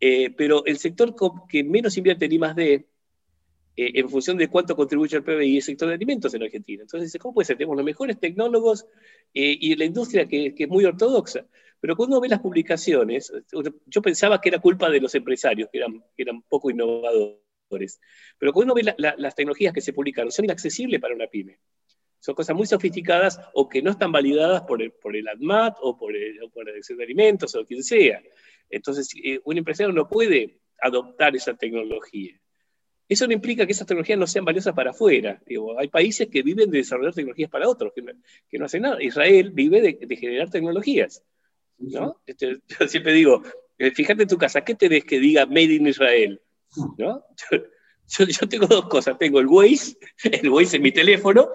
Eh, 0.00 0.30
pero 0.30 0.64
el 0.64 0.78
sector 0.78 1.14
que 1.46 1.62
menos 1.62 1.96
invierte 1.98 2.24
en 2.24 2.32
I 2.32 2.38
más 2.38 2.56
D, 2.56 2.88
eh, 3.76 3.92
en 3.94 4.08
función 4.08 4.38
de 4.38 4.48
cuánto 4.48 4.74
contribuye 4.74 5.16
al 5.16 5.22
PBI, 5.22 5.58
es 5.58 5.68
el 5.68 5.72
sector 5.74 5.88
de 5.88 5.94
alimentos 5.94 6.32
en 6.32 6.42
Argentina. 6.42 6.82
Entonces, 6.82 7.20
¿cómo 7.20 7.34
puede 7.34 7.46
ser? 7.46 7.58
Tenemos 7.58 7.76
los 7.76 7.84
mejores 7.84 8.18
tecnólogos 8.18 8.86
eh, 9.34 9.56
y 9.60 9.76
la 9.76 9.84
industria 9.84 10.26
que, 10.26 10.54
es 10.56 10.68
muy 10.68 10.86
ortodoxa. 10.86 11.46
Pero 11.80 11.96
cuando 11.96 12.16
uno 12.16 12.22
ve 12.22 12.28
las 12.28 12.40
publicaciones, 12.40 13.32
yo 13.86 14.02
pensaba 14.02 14.40
que 14.40 14.50
era 14.50 14.58
culpa 14.58 14.90
de 14.90 15.00
los 15.00 15.14
empresarios, 15.14 15.70
que 15.70 15.78
eran, 15.78 16.02
que 16.14 16.22
eran 16.22 16.42
poco 16.42 16.70
innovadores. 16.70 18.00
Pero 18.38 18.52
cuando 18.52 18.74
uno 18.74 18.82
ve 18.82 18.94
las 18.98 19.34
tecnologías 19.34 19.72
que 19.72 19.80
se 19.80 19.94
publicaron, 19.94 20.30
son 20.30 20.44
inaccesibles 20.44 21.00
para 21.00 21.14
una 21.14 21.26
pyme. 21.26 21.58
Son 22.20 22.34
cosas 22.34 22.54
muy 22.54 22.66
sofisticadas 22.66 23.40
o 23.54 23.68
que 23.68 23.82
no 23.82 23.90
están 23.90 24.12
validadas 24.12 24.62
por 24.62 24.82
el, 24.82 24.92
por 24.92 25.16
el 25.16 25.26
ADMAT 25.26 25.78
o 25.80 25.96
por 25.96 26.14
el, 26.14 26.38
por 26.52 26.68
el 26.68 26.80
de 26.80 27.04
Alimentos 27.04 27.54
o 27.54 27.64
quien 27.64 27.82
sea. 27.82 28.22
Entonces, 28.68 29.08
eh, 29.24 29.40
un 29.44 29.58
empresario 29.58 29.92
no 29.92 30.08
puede 30.08 30.60
adoptar 30.80 31.34
esa 31.34 31.54
tecnología. 31.54 32.40
Eso 33.08 33.26
no 33.26 33.32
implica 33.32 33.66
que 33.66 33.72
esas 33.72 33.88
tecnologías 33.88 34.18
no 34.18 34.26
sean 34.28 34.44
valiosas 34.44 34.72
para 34.72 34.90
afuera. 34.90 35.42
hay 35.78 35.88
países 35.88 36.28
que 36.28 36.42
viven 36.42 36.70
de 36.70 36.78
desarrollar 36.78 37.12
tecnologías 37.12 37.50
para 37.50 37.68
otros, 37.68 37.92
que 37.92 38.58
no, 38.58 38.64
hacen 38.64 38.82
nada. 38.82 39.02
Israel 39.02 39.50
vive 39.50 39.80
de, 39.80 40.16
generar 40.16 40.48
tecnologías. 40.48 41.24
¿no? 41.78 42.20
Este, 42.24 42.58
yo 42.68 42.86
siempre 42.86 43.12
digo, 43.12 43.42
eh, 43.78 43.90
fíjate 43.90 44.22
en 44.22 44.28
tu 44.28 44.38
casa, 44.38 44.62
¿qué 44.62 44.76
tenés 44.76 45.04
que 45.04 45.18
diga 45.18 45.44
Made 45.46 45.74
in 45.74 45.88
Israel? 45.88 46.40
¿no? 46.98 47.24
Yo, 48.12 48.24
yo, 48.26 48.48
tengo 48.48 48.66
dos 48.66 48.88
cosas, 48.88 49.16
tengo 49.18 49.38
el 49.38 49.46
Waze, 49.46 49.96
el 50.24 50.48
Waze 50.50 50.78
en 50.78 50.82
mi 50.82 50.90
teléfono, 50.90 51.52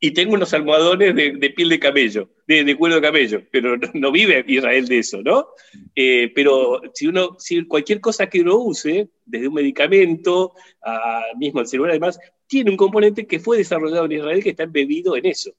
y 0.00 0.12
tengo 0.12 0.34
unos 0.34 0.52
almohadones 0.54 1.14
de, 1.14 1.50
piel 1.50 1.68
de 1.68 1.78
camello, 1.78 2.30
de, 2.46 2.76
cuero 2.76 2.96
de 2.96 3.00
camello, 3.00 3.42
pero 3.50 3.76
no, 3.94 4.12
vive 4.12 4.44
Israel 4.46 4.86
de 4.86 4.98
eso, 4.98 5.22
¿no? 5.22 5.48
Eh, 5.94 6.30
pero 6.34 6.80
si 6.94 7.06
uno, 7.06 7.36
si 7.38 7.64
cualquier 7.66 8.00
cosa 8.00 8.28
que 8.28 8.40
uno 8.40 8.56
use, 8.56 9.08
desde 9.24 9.48
un 9.48 9.54
medicamento 9.54 10.54
mismo 11.36 11.60
el 11.60 11.66
celular, 11.66 11.90
además, 11.90 12.18
tiene 12.46 12.70
un 12.70 12.76
componente 12.76 13.26
que 13.26 13.38
fue 13.38 13.58
desarrollado 13.58 14.06
en 14.06 14.12
Israel 14.12 14.42
que 14.42 14.50
está 14.50 14.64
embebido 14.64 15.16
en 15.16 15.26
eso. 15.26 15.52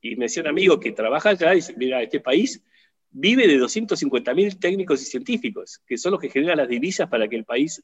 Y 0.00 0.16
me 0.16 0.24
decía 0.24 0.42
un 0.42 0.48
amigo 0.48 0.80
que 0.80 0.92
trabaja 0.92 1.30
allá 1.30 1.52
y 1.52 1.56
dice, 1.56 1.74
mira, 1.76 2.02
este 2.02 2.20
país 2.20 2.62
vive 3.10 3.46
de 3.46 3.58
250.000 3.58 4.58
técnicos 4.58 5.02
y 5.02 5.04
científicos, 5.04 5.80
que 5.86 5.98
son 5.98 6.12
los 6.12 6.20
que 6.20 6.30
generan 6.30 6.56
las 6.56 6.68
divisas 6.68 7.08
para 7.08 7.28
que 7.28 7.36
el 7.36 7.44
país 7.44 7.82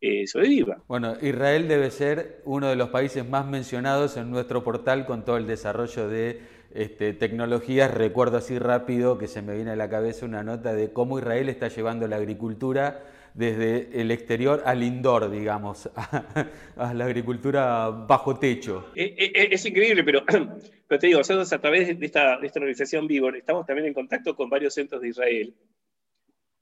eh, 0.00 0.26
sobreviva. 0.26 0.82
Bueno, 0.88 1.16
Israel 1.20 1.68
debe 1.68 1.90
ser 1.90 2.40
uno 2.44 2.68
de 2.68 2.76
los 2.76 2.88
países 2.88 3.28
más 3.28 3.46
mencionados 3.46 4.16
en 4.16 4.30
nuestro 4.30 4.64
portal 4.64 5.06
con 5.06 5.24
todo 5.24 5.36
el 5.36 5.46
desarrollo 5.46 6.08
de 6.08 6.40
este, 6.72 7.12
tecnologías. 7.12 7.92
Recuerdo 7.92 8.38
así 8.38 8.58
rápido 8.58 9.18
que 9.18 9.28
se 9.28 9.42
me 9.42 9.54
viene 9.54 9.72
a 9.72 9.76
la 9.76 9.90
cabeza 9.90 10.24
una 10.24 10.42
nota 10.42 10.72
de 10.72 10.92
cómo 10.92 11.18
Israel 11.18 11.48
está 11.48 11.68
llevando 11.68 12.08
la 12.08 12.16
agricultura 12.16 13.02
desde 13.34 14.00
el 14.00 14.10
exterior 14.10 14.62
al 14.64 14.82
indoor, 14.82 15.30
digamos, 15.30 15.88
a, 16.76 16.94
la 16.94 17.04
agricultura 17.04 17.90
bajo 17.90 18.38
techo. 18.38 18.90
Eh, 18.96 19.14
eh, 19.18 19.48
es, 19.52 19.64
increíble, 19.66 20.02
pero, 20.02 20.24
pero, 20.88 20.98
te 20.98 21.06
digo, 21.06 21.18
nosotros 21.18 21.52
a 21.52 21.60
través 21.60 21.98
de 21.98 22.06
esta, 22.06 22.38
de 22.38 22.46
esta 22.46 22.58
organización 22.58 23.06
Vivor 23.06 23.36
estamos 23.36 23.66
también 23.66 23.88
en 23.88 23.94
contacto 23.94 24.34
con 24.34 24.48
varios 24.48 24.74
centros 24.74 25.02
de 25.02 25.08
Israel 25.08 25.54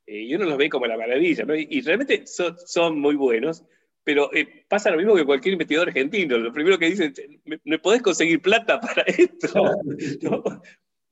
eh, 0.09 0.23
y 0.23 0.35
uno 0.35 0.47
los 0.47 0.57
ve 0.57 0.71
como 0.71 0.87
la 0.87 0.97
maravilla, 0.97 1.45
¿no? 1.45 1.55
y, 1.55 1.83
realmente 1.83 2.25
son, 2.27 2.99
muy 2.99 3.15
buenos, 3.15 3.63
pero 4.03 4.33
eh, 4.33 4.65
pasa 4.67 4.91
lo 4.91 4.97
mismo 4.97 5.15
que 5.15 5.27
cualquier 5.27 5.53
investigador 5.53 5.89
argentino. 5.89 6.39
Lo 6.39 6.51
primero 6.51 6.79
que 6.79 6.87
dicen, 6.87 7.13
¿me, 7.45 7.79
podés 7.79 8.01
conseguir 8.01 8.41
plata 8.41 8.81
para 8.81 9.03
esto? 9.03 9.53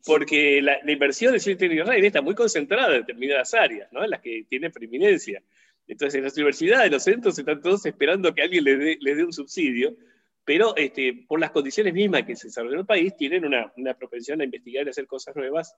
Porque 0.03 0.63
la, 0.63 0.79
inversión 0.91 1.35
de 1.35 1.41
ciencia 1.41 1.69
y 1.69 1.75
Israel 1.75 2.07
está 2.07 2.23
muy 2.23 2.35
concentrada 2.35 2.95
en 2.95 3.03
determinadas 3.03 3.53
áreas, 3.53 3.93
¿no? 3.93 4.03
en 4.03 4.09
las 4.09 4.23
que 4.23 4.47
tienen 4.49 4.73
preeminencia. 4.73 5.43
Entonces, 5.87 6.15
en 6.15 6.25
las 6.25 6.35
universidades, 6.35 6.91
los 6.91 7.03
centros 7.03 7.39
están 7.39 7.61
todos 7.61 7.85
esperando 7.85 8.35
que 8.35 8.41
alguien 8.41 8.65
les 8.65 8.79
dé, 8.79 8.99
les 8.99 9.17
dé 9.19 9.25
un 9.25 9.33
subsidio, 9.35 9.95
pero 10.43 10.75
este, 10.75 11.27
por 11.29 11.39
las 11.39 11.51
condiciones 11.51 11.93
mismas 11.93 12.23
que 12.23 12.35
se 12.35 12.47
desarrolla 12.47 12.77
en 12.77 12.81
el 12.81 12.87
país, 12.87 13.15
tienen 13.15 13.45
una, 13.45 13.71
una 13.77 13.93
propensión 13.93 14.41
a 14.41 14.45
investigar 14.45 14.87
y 14.87 14.91
hacer 14.91 15.07
cosas 15.07 15.37
nuevas 15.37 15.77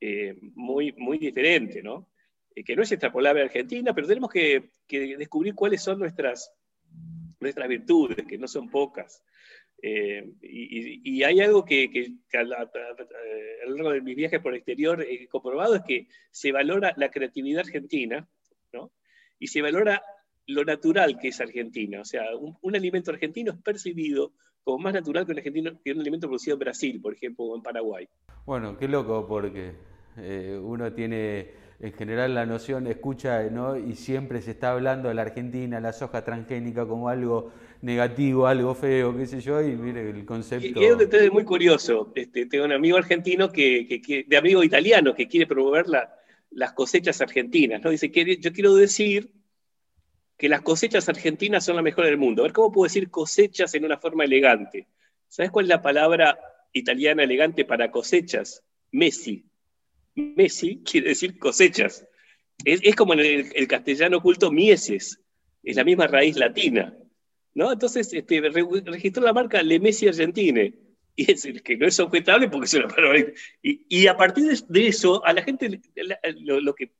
eh, 0.00 0.34
muy, 0.54 0.92
muy 0.92 1.18
diferente, 1.18 1.82
¿no? 1.82 2.08
Eh, 2.56 2.64
que 2.64 2.74
no 2.74 2.82
es 2.82 2.90
extrapolable 2.90 3.42
a 3.42 3.44
Argentina, 3.44 3.94
pero 3.94 4.06
tenemos 4.06 4.30
que, 4.30 4.70
descubrir 4.88 5.54
cuáles 5.54 5.82
son 5.82 5.98
nuestras, 5.98 6.50
nuestras 7.38 7.68
virtudes, 7.68 8.26
que 8.26 8.38
no 8.38 8.48
son 8.48 8.70
pocas. 8.70 9.22
Eh, 9.82 10.26
y, 10.40 11.22
hay 11.22 11.40
algo 11.40 11.66
que, 11.66 11.90
que, 11.90 12.38
a, 12.38 12.42
lo 12.42 13.76
largo 13.76 13.92
de 13.92 14.00
mis 14.00 14.16
viajes 14.16 14.40
por 14.40 14.52
el 14.52 14.58
exterior 14.58 15.02
he 15.02 15.28
comprobado, 15.28 15.74
es 15.74 15.82
que 15.82 16.08
se 16.30 16.50
valora 16.50 16.94
la 16.96 17.10
creatividad 17.10 17.60
argentina, 17.60 18.26
¿no? 18.72 18.90
Y 19.38 19.48
se 19.48 19.60
valora 19.60 20.02
lo 20.46 20.64
natural 20.64 21.18
que 21.18 21.28
es 21.28 21.40
Argentina. 21.42 22.00
O 22.00 22.06
sea, 22.06 22.24
un, 22.36 22.74
alimento 22.74 23.10
argentino 23.10 23.52
es 23.52 23.58
percibido 23.58 24.32
como 24.64 24.78
más 24.78 24.94
natural 24.94 25.26
que 25.26 25.32
un, 25.50 26.00
alimento 26.00 26.26
producido 26.26 26.54
en 26.54 26.60
Brasil, 26.60 27.00
por 27.02 27.12
ejemplo, 27.12 27.44
o 27.44 27.56
en 27.56 27.62
Paraguay. 27.62 28.08
Bueno, 28.46 28.78
qué 28.78 28.88
loco, 28.88 29.26
porque 29.28 29.74
eh, 30.16 30.58
uno 30.58 30.90
tiene 30.94 31.65
en 31.78 31.92
general 31.92 32.34
la 32.34 32.46
noción 32.46 32.86
escucha 32.86 33.42
¿no? 33.44 33.76
y 33.76 33.94
siempre 33.94 34.40
se 34.40 34.52
está 34.52 34.72
hablando 34.72 35.08
de 35.08 35.14
la 35.14 35.22
Argentina, 35.22 35.78
la 35.80 35.92
soja 35.92 36.24
transgénica 36.24 36.86
como 36.86 37.08
algo 37.08 37.52
negativo, 37.82 38.46
algo 38.46 38.74
feo, 38.74 39.16
qué 39.16 39.26
sé 39.26 39.40
yo, 39.40 39.60
y 39.60 39.76
mire 39.76 40.08
el 40.08 40.24
concepto. 40.24 40.80
Y, 40.80 40.84
es 40.84 41.32
muy 41.32 41.44
curioso. 41.44 42.12
Este, 42.14 42.46
tengo 42.46 42.64
un 42.64 42.72
amigo 42.72 42.96
argentino 42.96 43.50
que, 43.50 44.24
de 44.26 44.36
amigo 44.36 44.62
italiano 44.64 45.14
que 45.14 45.28
quiere 45.28 45.46
promover 45.46 45.86
las 46.50 46.72
cosechas 46.72 47.20
argentinas, 47.20 47.82
¿no? 47.82 47.90
Dice 47.90 48.10
que 48.10 48.38
yo 48.38 48.52
quiero 48.52 48.74
decir 48.74 49.30
que 50.38 50.48
las 50.48 50.62
cosechas 50.62 51.08
argentinas 51.08 51.64
son 51.64 51.76
las 51.76 51.84
mejores 51.84 52.10
del 52.10 52.18
mundo. 52.18 52.42
A 52.42 52.44
ver, 52.44 52.52
¿cómo 52.52 52.72
puedo 52.72 52.84
decir 52.84 53.10
cosechas 53.10 53.74
en 53.74 53.84
una 53.84 53.98
forma 53.98 54.24
elegante? 54.24 54.86
¿Sabes 55.28 55.50
cuál 55.50 55.66
es 55.66 55.70
la 55.70 55.82
palabra 55.82 56.38
italiana 56.72 57.24
elegante 57.24 57.64
para 57.64 57.90
cosechas? 57.90 58.62
Messi. 58.90 59.45
Messi 60.16 60.82
quiere 60.84 61.10
decir 61.10 61.38
cosechas. 61.38 62.06
Es, 62.64 62.96
como 62.96 63.12
en 63.12 63.20
el, 63.20 63.68
castellano 63.68 64.18
oculto 64.18 64.50
mieses, 64.50 65.20
es 65.62 65.76
la 65.76 65.84
misma 65.84 66.06
raíz 66.06 66.36
latina. 66.36 66.96
¿no? 67.54 67.72
Entonces 67.72 68.12
este, 68.12 68.40
registró 68.40 69.22
la 69.22 69.32
marca 69.32 69.62
Le 69.62 69.78
Messi 69.78 70.08
Argentine. 70.08 70.74
Y 71.18 71.32
es 71.32 71.46
que 71.62 71.78
no 71.78 71.86
es 71.86 71.98
objetable 71.98 72.48
porque 72.48 72.66
es 72.66 72.74
una 72.74 72.88
palabra. 72.88 73.18
Y, 73.62 73.86
y 73.88 74.06
a 74.06 74.16
partir 74.16 74.44
de, 74.68 74.86
eso, 74.86 75.24
a 75.24 75.32
la 75.32 75.42
gente, 75.42 75.80
lo, 76.44 76.74
que 76.74 76.92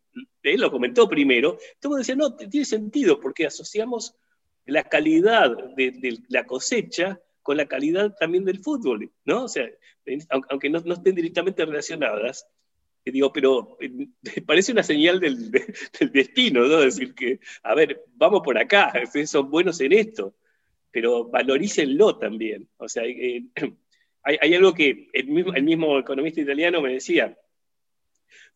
él 0.42 0.60
lo 0.60 0.70
comentó 0.70 1.06
primero, 1.06 1.58
todo 1.80 1.96
decía, 1.96 2.16
no, 2.16 2.34
tiene 2.34 2.64
sentido 2.64 3.20
porque 3.20 3.46
asociamos 3.46 4.14
la 4.64 4.84
calidad 4.84 5.54
de, 5.76 6.18
la 6.28 6.46
cosecha 6.46 7.20
con 7.42 7.58
la 7.58 7.66
calidad 7.66 8.14
también 8.18 8.44
del 8.44 8.60
fútbol, 8.60 9.12
¿no? 9.26 9.44
O 9.44 9.48
sea, 9.48 9.68
aunque 10.48 10.70
no, 10.70 10.80
no 10.80 10.94
estén 10.94 11.14
directamente 11.14 11.64
relacionadas, 11.64 12.46
digo, 13.12 13.32
pero 13.32 13.78
eh, 13.80 14.08
parece 14.46 14.72
una 14.72 14.82
señal 14.82 15.20
del, 15.20 15.50
destino, 16.12 16.66
¿no? 16.66 16.80
Decir 16.80 17.14
que, 17.14 17.40
a 17.62 17.74
ver, 17.74 18.04
vamos 18.14 18.42
por 18.44 18.58
acá, 18.58 18.92
son 19.26 19.50
buenos 19.50 19.80
en 19.80 19.92
esto, 19.92 20.34
pero 20.90 21.28
valorícenlo 21.28 22.18
también. 22.18 22.68
O 22.78 22.88
sea, 22.88 23.04
eh, 23.04 23.44
hay, 24.22 24.54
algo 24.54 24.74
que 24.74 25.08
el 25.12 25.28
mismo, 25.28 25.98
economista 25.98 26.40
italiano 26.40 26.80
me 26.80 26.94
decía, 26.94 27.38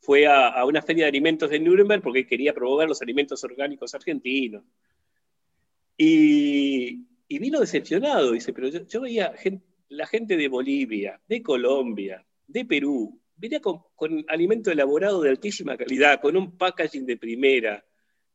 fue 0.00 0.26
a, 0.26 0.64
una 0.64 0.82
feria 0.82 1.04
de 1.04 1.10
alimentos 1.10 1.50
de 1.50 1.60
Nuremberg 1.60 2.02
porque 2.02 2.26
quería 2.26 2.54
promover 2.54 2.88
los 2.88 3.02
alimentos 3.02 3.44
orgánicos 3.44 3.94
argentinos. 3.94 4.64
Y, 5.96 7.06
vino 7.28 7.60
decepcionado, 7.60 8.32
dice, 8.32 8.52
pero 8.52 8.68
yo, 8.68 9.00
veía 9.02 9.34
la 9.90 10.06
gente 10.06 10.36
de 10.36 10.48
Bolivia, 10.48 11.20
de 11.28 11.42
Colombia, 11.42 12.24
de 12.46 12.64
Perú, 12.64 13.19
venía 13.40 13.60
con, 13.60 13.82
alimento 14.28 14.70
elaborado 14.70 15.22
de 15.22 15.30
altísima 15.30 15.76
calidad, 15.76 16.20
con 16.20 16.36
un 16.36 16.56
packaging 16.56 17.06
de 17.06 17.16
primera. 17.16 17.84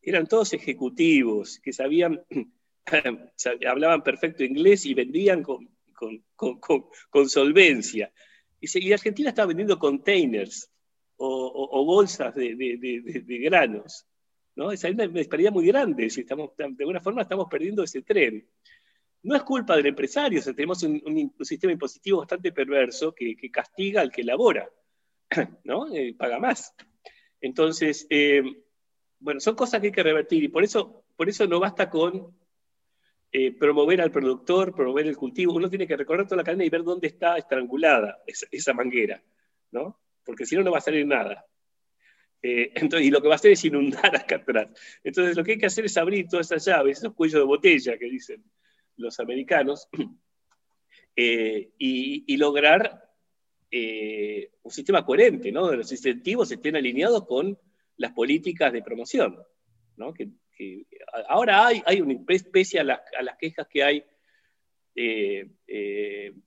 Eran 0.02 0.28
todos 0.28 0.54
ejecutivos 0.54 1.60
que 1.60 1.72
sabían, 1.72 2.26
hablaban 3.68 4.04
perfecto 4.04 4.44
inglés 4.44 4.86
y 4.86 4.94
vendían 4.96 5.44
con, 5.44 5.70
solvencia. 7.28 8.12
Y, 8.60 8.94
Argentina 8.94 9.30
estaba 9.30 9.48
vendiendo 9.48 9.78
containers 9.78 10.72
o, 11.18 11.86
bolsas 11.86 12.34
de, 12.34 13.39
granos. 13.44 14.08
¿no? 14.56 14.72
Esa 14.72 14.88
es 14.88 14.96
una 14.96 15.08
disparidad 15.08 15.52
muy 15.52 15.68
grande. 15.68 16.10
Si 16.10 16.24
de 16.24 16.36
alguna 16.80 17.00
forma 17.00 17.22
estamos 17.22 17.48
perdiendo 17.50 17.84
ese 17.84 18.02
tren. 18.02 18.48
No 19.22 19.36
es 19.36 19.44
culpa 19.44 19.76
del 19.76 19.88
empresario, 19.88 20.41
tenemos 20.44 20.84
un, 20.84 21.34
sistema 21.41 21.74
impositivo 21.74 22.20
bastante 22.20 22.52
perverso 22.52 23.13
que 23.13 23.52
castiga 23.52 24.02
al 24.02 24.12
que 24.12 24.22
elabora. 24.22 24.70
¿no? 25.64 25.94
Eh, 25.94 26.14
paga 26.18 26.40
más. 26.40 26.74
Entonces, 27.42 28.08
eh, 28.10 28.44
bueno, 29.20 29.40
son 29.40 29.56
cosas 29.56 29.82
que 29.82 29.88
hay 29.88 29.94
que 29.94 30.04
revertir 30.04 30.44
y 30.44 30.48
por 30.48 30.64
eso, 30.64 31.06
por 31.16 31.30
eso 31.30 31.48
no 31.48 31.60
basta 31.60 31.90
con 31.90 32.36
eh, 33.32 33.52
promover 33.52 34.02
al 34.02 34.12
productor, 34.12 34.74
promover 34.74 35.08
el 35.08 35.18
cultivo, 35.18 35.54
uno 35.54 35.70
tiene 35.70 35.88
que 35.88 35.98
recorrer 35.98 36.26
toda 36.26 36.38
la 36.38 36.44
cadena 36.44 36.66
y 36.66 36.70
ver 36.70 36.84
dónde 36.84 37.08
está 37.08 37.38
estrangulada 37.38 38.20
esa, 38.26 38.74
manguera, 38.74 39.22
¿no? 39.72 40.00
Porque 40.24 40.46
si 40.46 40.56
no, 40.56 40.64
no 40.64 40.72
va 40.72 40.78
a 40.78 40.82
salir 40.82 41.06
nada. 41.06 41.46
Entonces, 42.42 43.08
y 43.08 43.12
lo 43.12 43.22
que 43.22 43.28
va 43.28 43.34
a 43.34 43.38
hacer 43.38 43.52
es 43.52 43.66
inundar 43.66 44.16
acá 44.16 44.38
atrás. 44.38 44.70
Entonces, 45.04 45.36
lo 45.36 45.44
que 45.44 45.54
hay 45.54 45.58
que 45.58 45.66
hacer 45.66 45.86
es 45.86 45.98
abrir 45.98 46.28
todas 46.28 46.52
esas 46.52 46.66
llaves, 46.66 47.00
esos 47.00 47.14
cuellos 47.14 47.42
de 47.42 47.46
botella 47.46 47.98
que 47.98 48.06
dicen 48.06 48.44
los 48.98 49.20
americanos, 49.20 49.90
y, 51.16 52.38
lograr 52.38 53.05
eh, 53.78 54.52
un 54.64 54.72
sistema 54.72 55.06
coherente, 55.06 55.52
¿no? 55.52 55.70
De 55.70 55.76
los 55.76 55.92
incentivos 55.92 56.50
estén 56.50 56.78
alineados 56.78 57.26
con 57.26 57.60
las 57.98 58.14
políticas 58.14 58.72
de 58.72 58.82
promoción, 58.82 59.38
¿no? 59.98 60.14
Que, 60.14 60.30
ahora 61.28 61.68
hay, 61.68 61.82
hay 61.86 62.00
una 62.00 62.16
especie 62.30 62.80
a 62.80 62.86
las, 62.86 63.02
quejas 63.38 63.68
que 63.68 63.84
hay 63.84 64.06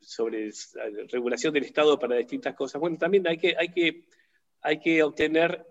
sobre 0.00 0.50
regulación 1.12 1.52
del 1.52 1.64
Estado 1.64 1.98
para 1.98 2.16
distintas 2.16 2.54
cosas. 2.54 2.80
Bueno, 2.80 2.96
también 2.96 3.28
hay 3.28 3.36
que, 3.36 3.54
hay 3.58 3.68
que, 3.68 4.06
hay 4.62 4.80
que 4.80 5.02
obtener 5.02 5.66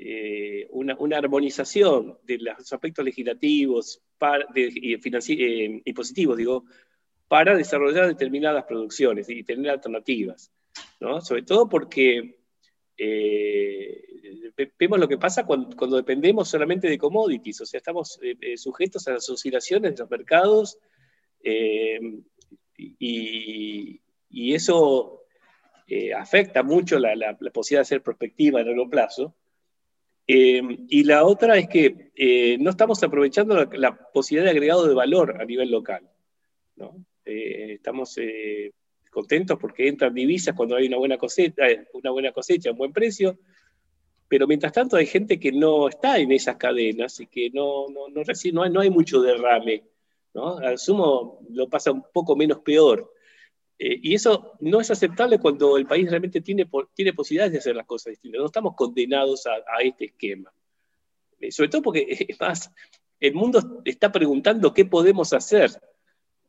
eh, 0.00 0.66
una, 0.70 0.96
armonización 1.16 2.18
de 2.24 2.38
los 2.38 2.72
aspectos 2.72 3.04
legislativos 3.04 4.02
y, 4.54 4.94
eh, 4.94 5.82
y, 5.84 5.92
positivos, 5.92 6.36
digo, 6.36 6.64
para 7.28 7.54
desarrollar 7.54 8.06
determinadas 8.06 8.64
producciones 8.64 9.28
y 9.28 9.44
tener 9.44 9.70
alternativas, 9.70 10.50
¿no? 11.00 11.20
Sobre 11.20 11.42
todo 11.42 11.68
porque 11.68 12.40
eh, 12.96 14.04
vemos 14.78 14.98
lo 14.98 15.06
que 15.06 15.18
pasa 15.18 15.44
cuando, 15.44 15.96
dependemos 15.96 16.48
solamente 16.48 16.88
de 16.88 16.98
commodities, 16.98 17.60
o 17.60 17.66
sea, 17.66 17.78
estamos 17.78 18.18
sujetos 18.56 19.06
a 19.06 19.12
las 19.12 19.28
oscilaciones 19.28 19.94
de 19.94 19.98
los 19.98 20.10
mercados 20.10 20.78
y, 22.78 24.00
eso 24.54 25.24
eh, 25.86 26.12
afecta 26.14 26.62
mucho 26.62 26.98
la, 26.98 27.36
posibilidad 27.52 27.80
de 27.80 27.82
hacer 27.82 28.02
prospectiva 28.02 28.60
a 28.60 28.64
largo 28.64 28.88
plazo. 28.88 29.34
Eh, 30.26 30.60
y 30.88 31.04
la 31.04 31.24
otra 31.24 31.56
es 31.56 31.68
que 31.68 32.10
eh, 32.14 32.58
no 32.58 32.70
estamos 32.70 33.02
aprovechando 33.02 33.64
la, 33.64 33.96
posibilidad 34.12 34.44
de 34.44 34.50
agregado 34.50 34.86
de 34.86 34.94
valor 34.94 35.40
a 35.40 35.44
nivel 35.44 35.70
local. 35.70 36.08
Estamos 37.28 38.16
contentos 39.10 39.58
porque 39.58 39.88
entran 39.88 40.14
divisas 40.14 40.54
cuando 40.54 40.76
hay 40.76 40.86
una 40.86 40.96
buena 40.96 41.18
cosecha, 41.18 41.64
una 41.92 42.10
buena 42.10 42.32
cosecha, 42.32 42.70
un 42.70 42.78
buen 42.78 42.92
precio, 42.92 43.38
pero 44.28 44.46
mientras 44.46 44.72
tanto 44.72 44.96
hay 44.96 45.06
gente 45.06 45.40
que 45.40 45.52
no 45.52 45.88
está 45.88 46.18
en 46.18 46.32
esas 46.32 46.56
cadenas 46.56 47.18
y 47.20 47.26
que 47.26 47.50
no, 47.50 47.88
no, 47.88 48.08
no, 48.08 48.22
no, 48.52 48.62
hay, 48.62 48.70
no 48.70 48.80
hay 48.80 48.90
mucho 48.90 49.22
derrame. 49.22 49.84
¿no? 50.34 50.58
Al 50.58 50.78
sumo 50.78 51.40
lo 51.50 51.68
pasa 51.68 51.90
un 51.90 52.04
poco 52.12 52.36
menos 52.36 52.58
peor. 52.60 53.12
Eh, 53.78 53.98
y 54.02 54.14
eso 54.14 54.54
no 54.60 54.80
es 54.80 54.90
aceptable 54.90 55.38
cuando 55.38 55.78
el 55.78 55.86
país 55.86 56.10
realmente 56.10 56.40
tiene, 56.40 56.68
tiene 56.94 57.12
posibilidades 57.14 57.52
de 57.52 57.58
hacer 57.58 57.76
las 57.76 57.86
cosas 57.86 58.12
distintas. 58.12 58.40
No 58.40 58.46
estamos 58.46 58.74
condenados 58.76 59.46
a, 59.46 59.82
este 59.82 60.06
esquema. 60.06 60.52
Eh, 61.40 61.50
sobre 61.50 61.70
todo 61.70 61.82
porque, 61.82 62.06
es 62.28 62.38
más, 62.38 62.70
el 63.20 63.34
mundo 63.34 63.82
está 63.84 64.12
preguntando 64.12 64.74
qué 64.74 64.84
podemos 64.84 65.32
hacer. 65.32 65.70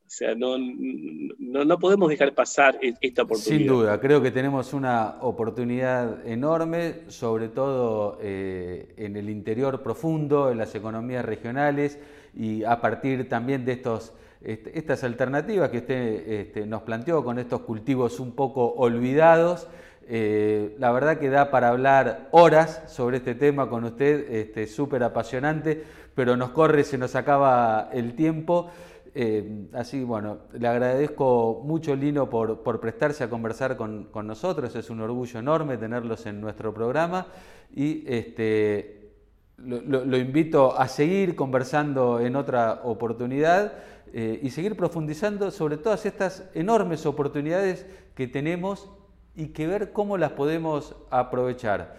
O 0.10 0.12
sea, 0.12 0.34
no, 0.34 1.80
podemos 1.80 2.10
dejar 2.10 2.34
pasar 2.34 2.80
e, 2.82 2.95
esta 3.00 3.22
oportunidad. 3.22 3.60
Sin 3.60 3.67
duda, 3.67 4.00
creo 4.00 4.24
que 4.24 4.32
tenemos 4.32 4.74
una 4.74 5.17
oportunidad 5.22 6.26
enorme, 6.28 7.02
sobre 7.10 7.48
todo 7.48 8.17
eh, 8.19 8.91
en 8.98 9.15
el 9.15 9.30
interior 9.30 9.84
profundo, 9.84 10.50
en 10.50 10.58
las 10.58 10.74
economías 10.74 11.24
regionales 11.24 12.00
y 12.36 12.63
a 12.63 12.82
partir 12.82 13.30
también 13.30 13.65
de 13.65 13.74
estos 13.74 14.13
estas 14.41 15.04
alternativas 15.04 15.69
que 15.69 15.80
usted 15.80 16.30
este, 16.30 16.65
nos 16.65 16.82
planteó 16.84 17.24
con 17.24 17.38
estos 17.38 17.62
cultivos 17.62 18.19
un 18.19 18.32
poco 18.32 18.65
olvidados. 18.65 19.67
Eh, 20.08 20.76
la 20.80 20.91
verdad 20.91 21.19
que 21.19 21.30
da 21.30 21.52
para 21.52 21.67
hablar 21.67 22.30
horas 22.32 22.82
sobre 22.88 23.17
este 23.17 23.36
tema 23.36 23.69
con 23.69 23.84
usted, 23.84 24.32
este, 24.32 24.65
súper 24.65 25.04
apasionante, 25.04 25.84
pero 26.15 26.36
nos 26.36 26.50
corre, 26.50 26.84
se 26.84 26.98
nos 26.98 27.15
acaba 27.15 27.89
el 27.93 28.15
tiempo. 28.15 28.72
Eh, 29.15 29.67
así, 29.74 30.04
bueno, 30.04 30.39
le 30.54 30.67
agradezco 30.67 31.62
mucho, 31.63 31.95
Lino, 31.95 32.30
por, 32.30 32.80
prestarse 32.80 33.24
a 33.24 33.30
conversar 33.30 33.76
con, 33.78 34.10
nosotros. 34.26 34.76
Es 34.76 34.89
un 34.89 35.02
orgullo 35.02 35.39
enorme 35.39 35.78
tenerlos 35.78 36.26
en 36.26 36.39
nuestro 36.41 36.74
programa 36.74 37.28
y 37.76 38.04
este, 38.08 39.12
lo 39.58 40.17
invito 40.17 40.78
a 40.78 40.88
seguir 40.88 41.36
conversando 41.36 42.19
en 42.19 42.36
otra 42.36 42.82
oportunidad. 42.84 43.74
Eh, 44.12 44.39
y 44.41 44.50
seguir 44.50 44.76
profundizando 44.76 45.52
sobre 45.52 45.78
todas 45.78 46.06
estas 46.08 46.50
enormes 46.56 47.06
oportunidades 47.06 47.86
que 48.15 48.28
tenemos 48.28 48.89
y 49.36 49.50
que 49.50 49.67
ver 49.67 49.91
cómo 49.91 50.17
las 50.17 50.32
podemos 50.32 50.95
aprovechar. 51.12 51.95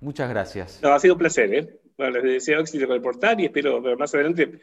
muchas 0.00 0.28
gracias. 0.28 0.84
ha 0.84 0.98
sido 0.98 1.14
un 1.14 1.18
placer. 1.20 1.54
¿eh? 1.54 1.76
les 1.96 2.22
deseo 2.22 2.60
éxito 2.60 2.86
con 2.86 2.96
el 2.96 3.02
portal 3.02 3.40
y 3.40 3.46
espero 3.46 3.80
más 3.96 4.14
adelante 4.14 4.60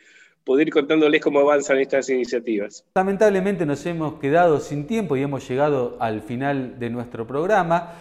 poder 0.48 0.70
ir 0.70 0.74
contándoles 0.74 1.22
cómo 1.22 1.42
avanzan 1.42 1.78
estas 1.80 2.10
iniciativas. 2.10 2.86
Lamentablemente 2.96 3.66
nos 3.66 3.86
hemos 3.86 4.14
quedado 4.14 4.62
sin 4.62 4.88
tiempo 4.88 5.18
y 5.18 5.22
hemos 5.22 5.46
llegado 5.48 5.98
al 6.00 6.22
final 6.22 6.80
de 6.80 6.90
nuestro 6.90 7.28
programa. 7.28 7.92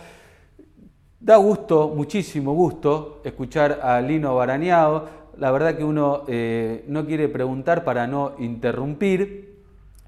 Da 1.19 1.37
gusto, 1.39 1.89
muchísimo 1.89 2.55
gusto, 2.55 3.21
escuchar 3.25 3.81
a 3.83 4.01
Lino 4.01 4.37
Barañao, 4.37 5.09
la 5.37 5.51
verdad 5.51 5.77
que 5.77 5.83
uno 5.83 6.23
eh, 6.29 6.85
no 6.87 7.05
quiere 7.05 7.29
preguntar 7.29 7.83
para 7.83 8.07
no 8.07 8.37
interrumpir, 8.39 9.57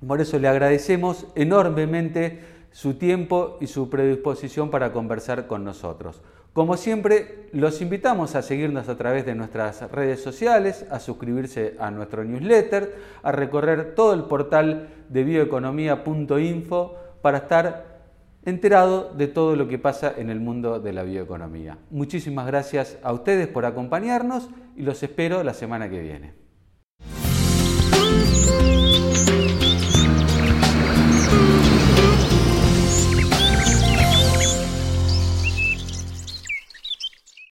por 0.06 0.20
eso 0.20 0.38
le 0.38 0.46
agradecemos 0.46 1.26
enormemente 1.34 2.38
su 2.70 2.94
tiempo 2.94 3.58
y 3.60 3.66
su 3.66 3.90
predisposición 3.90 4.70
para 4.70 4.92
conversar 4.92 5.48
con 5.48 5.64
nosotros. 5.64 6.22
Como 6.52 6.76
siempre, 6.76 7.48
los 7.52 7.80
invitamos 7.80 8.34
a 8.34 8.42
seguirnos 8.42 8.88
a 8.88 8.96
través 8.96 9.24
de 9.24 9.34
nuestras 9.34 9.90
redes 9.92 10.22
sociales, 10.22 10.86
a 10.90 10.98
suscribirse 10.98 11.76
a 11.78 11.90
nuestro 11.90 12.24
newsletter, 12.24 12.96
a 13.22 13.32
recorrer 13.32 13.94
todo 13.94 14.12
el 14.14 14.24
portal 14.24 14.88
de 15.08 15.24
bioeconomía.info 15.24 16.96
para 17.22 17.38
estar 17.38 17.98
enterado 18.44 19.12
de 19.14 19.28
todo 19.28 19.56
lo 19.56 19.68
que 19.68 19.78
pasa 19.78 20.12
en 20.16 20.30
el 20.30 20.40
mundo 20.40 20.80
de 20.80 20.92
la 20.92 21.02
bioeconomía. 21.02 21.78
Muchísimas 21.90 22.46
gracias 22.46 22.98
a 23.02 23.12
ustedes 23.12 23.46
por 23.46 23.66
acompañarnos 23.66 24.48
y 24.74 24.82
los 24.82 25.02
espero 25.02 25.42
la 25.42 25.54
semana 25.54 25.88
que 25.88 26.00
viene. 26.00 26.32